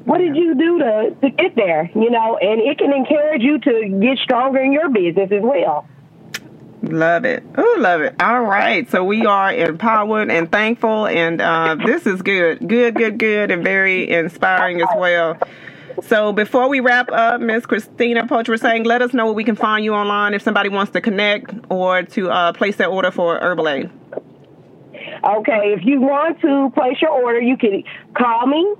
What 0.07 0.19
did 0.19 0.37
you 0.37 0.55
do 0.55 0.79
to, 0.79 1.17
to 1.21 1.31
get 1.31 1.57
there? 1.57 1.91
You 1.93 2.11
know, 2.11 2.39
and 2.41 2.61
it 2.61 2.79
can 2.79 2.93
encourage 2.93 3.43
you 3.43 3.59
to 3.59 3.99
get 4.01 4.19
stronger 4.19 4.61
in 4.61 4.73
your 4.73 4.89
business 4.89 5.31
as 5.33 5.43
well. 5.43 5.87
Love 6.83 7.25
it. 7.25 7.43
Oh, 7.59 7.77
love 7.81 8.03
it. 8.03 8.15
All 8.21 8.43
right. 8.43 8.89
So 8.89 9.03
we 9.03 9.27
are 9.27 9.53
empowered 9.53 10.31
and 10.31 10.51
thankful, 10.51 11.09
and 11.09 11.41
uh, 11.41 11.75
this 11.85 12.07
is 12.07 12.23
good. 12.23 12.69
Good, 12.69 12.95
good, 12.95 13.19
good, 13.19 13.51
and 13.51 13.65
very 13.65 14.09
inspiring 14.09 14.81
as 14.81 14.89
well. 14.97 15.39
So 16.03 16.33
before 16.33 16.69
we 16.69 16.79
wrap 16.79 17.11
up, 17.11 17.41
Miss 17.41 17.67
Christina 17.67 18.29
Pocharasang, 18.29 18.87
let 18.87 19.03
us 19.03 19.13
know 19.13 19.25
where 19.25 19.35
we 19.35 19.43
can 19.43 19.57
find 19.57 19.85
you 19.85 19.95
online 19.95 20.35
if 20.35 20.43
somebody 20.43 20.69
wants 20.69 20.93
to 20.93 21.01
connect 21.01 21.53
or 21.69 22.05
to 22.05 22.31
uh, 22.31 22.53
place 22.53 22.77
their 22.77 22.89
order 22.89 23.11
for 23.11 23.41
Herbalaide. 23.41 23.91
Okay, 25.25 25.75
if 25.77 25.85
you 25.85 26.01
want 26.01 26.41
to 26.43 26.71
place 26.75 27.01
your 27.03 27.11
order, 27.11 27.41
you 27.41 27.57
can 27.57 27.83
call 28.17 28.47
me 28.47 28.75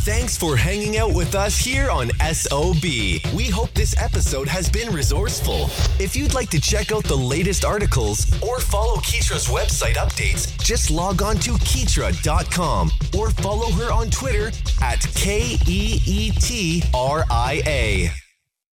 Thanks 0.04 0.38
for 0.38 0.56
hanging 0.56 0.97
out 0.97 1.13
with 1.13 1.36
us 1.36 1.58
here 1.58 1.89
on 1.91 2.10
SOB. 2.34 2.84
We 3.36 3.47
hope 3.49 3.71
this 3.73 3.95
episode 4.02 4.47
has 4.47 4.69
been 4.69 4.91
resourceful. 4.93 5.65
If 5.99 6.15
you'd 6.15 6.34
like 6.34 6.49
to 6.49 6.60
check 6.60 6.91
out 6.91 7.04
the 7.04 7.15
latest 7.17 7.63
articles 7.63 8.25
or 8.41 8.60
follow 8.60 8.95
Keetra's 9.02 9.47
website 9.47 9.95
updates, 9.95 10.58
just 10.63 10.89
log 10.89 11.21
on 11.21 11.36
to 11.39 11.52
Keetra.com 11.52 12.89
or 13.17 13.30
follow 13.30 13.69
her 13.71 13.91
on 13.91 14.10
Twitter 14.10 14.52
at 14.82 14.99
K 15.15 15.58
E 15.67 16.02
E 16.06 16.32
T 16.32 16.82
R 16.93 17.25
I 17.30 17.62
A. 17.67 18.28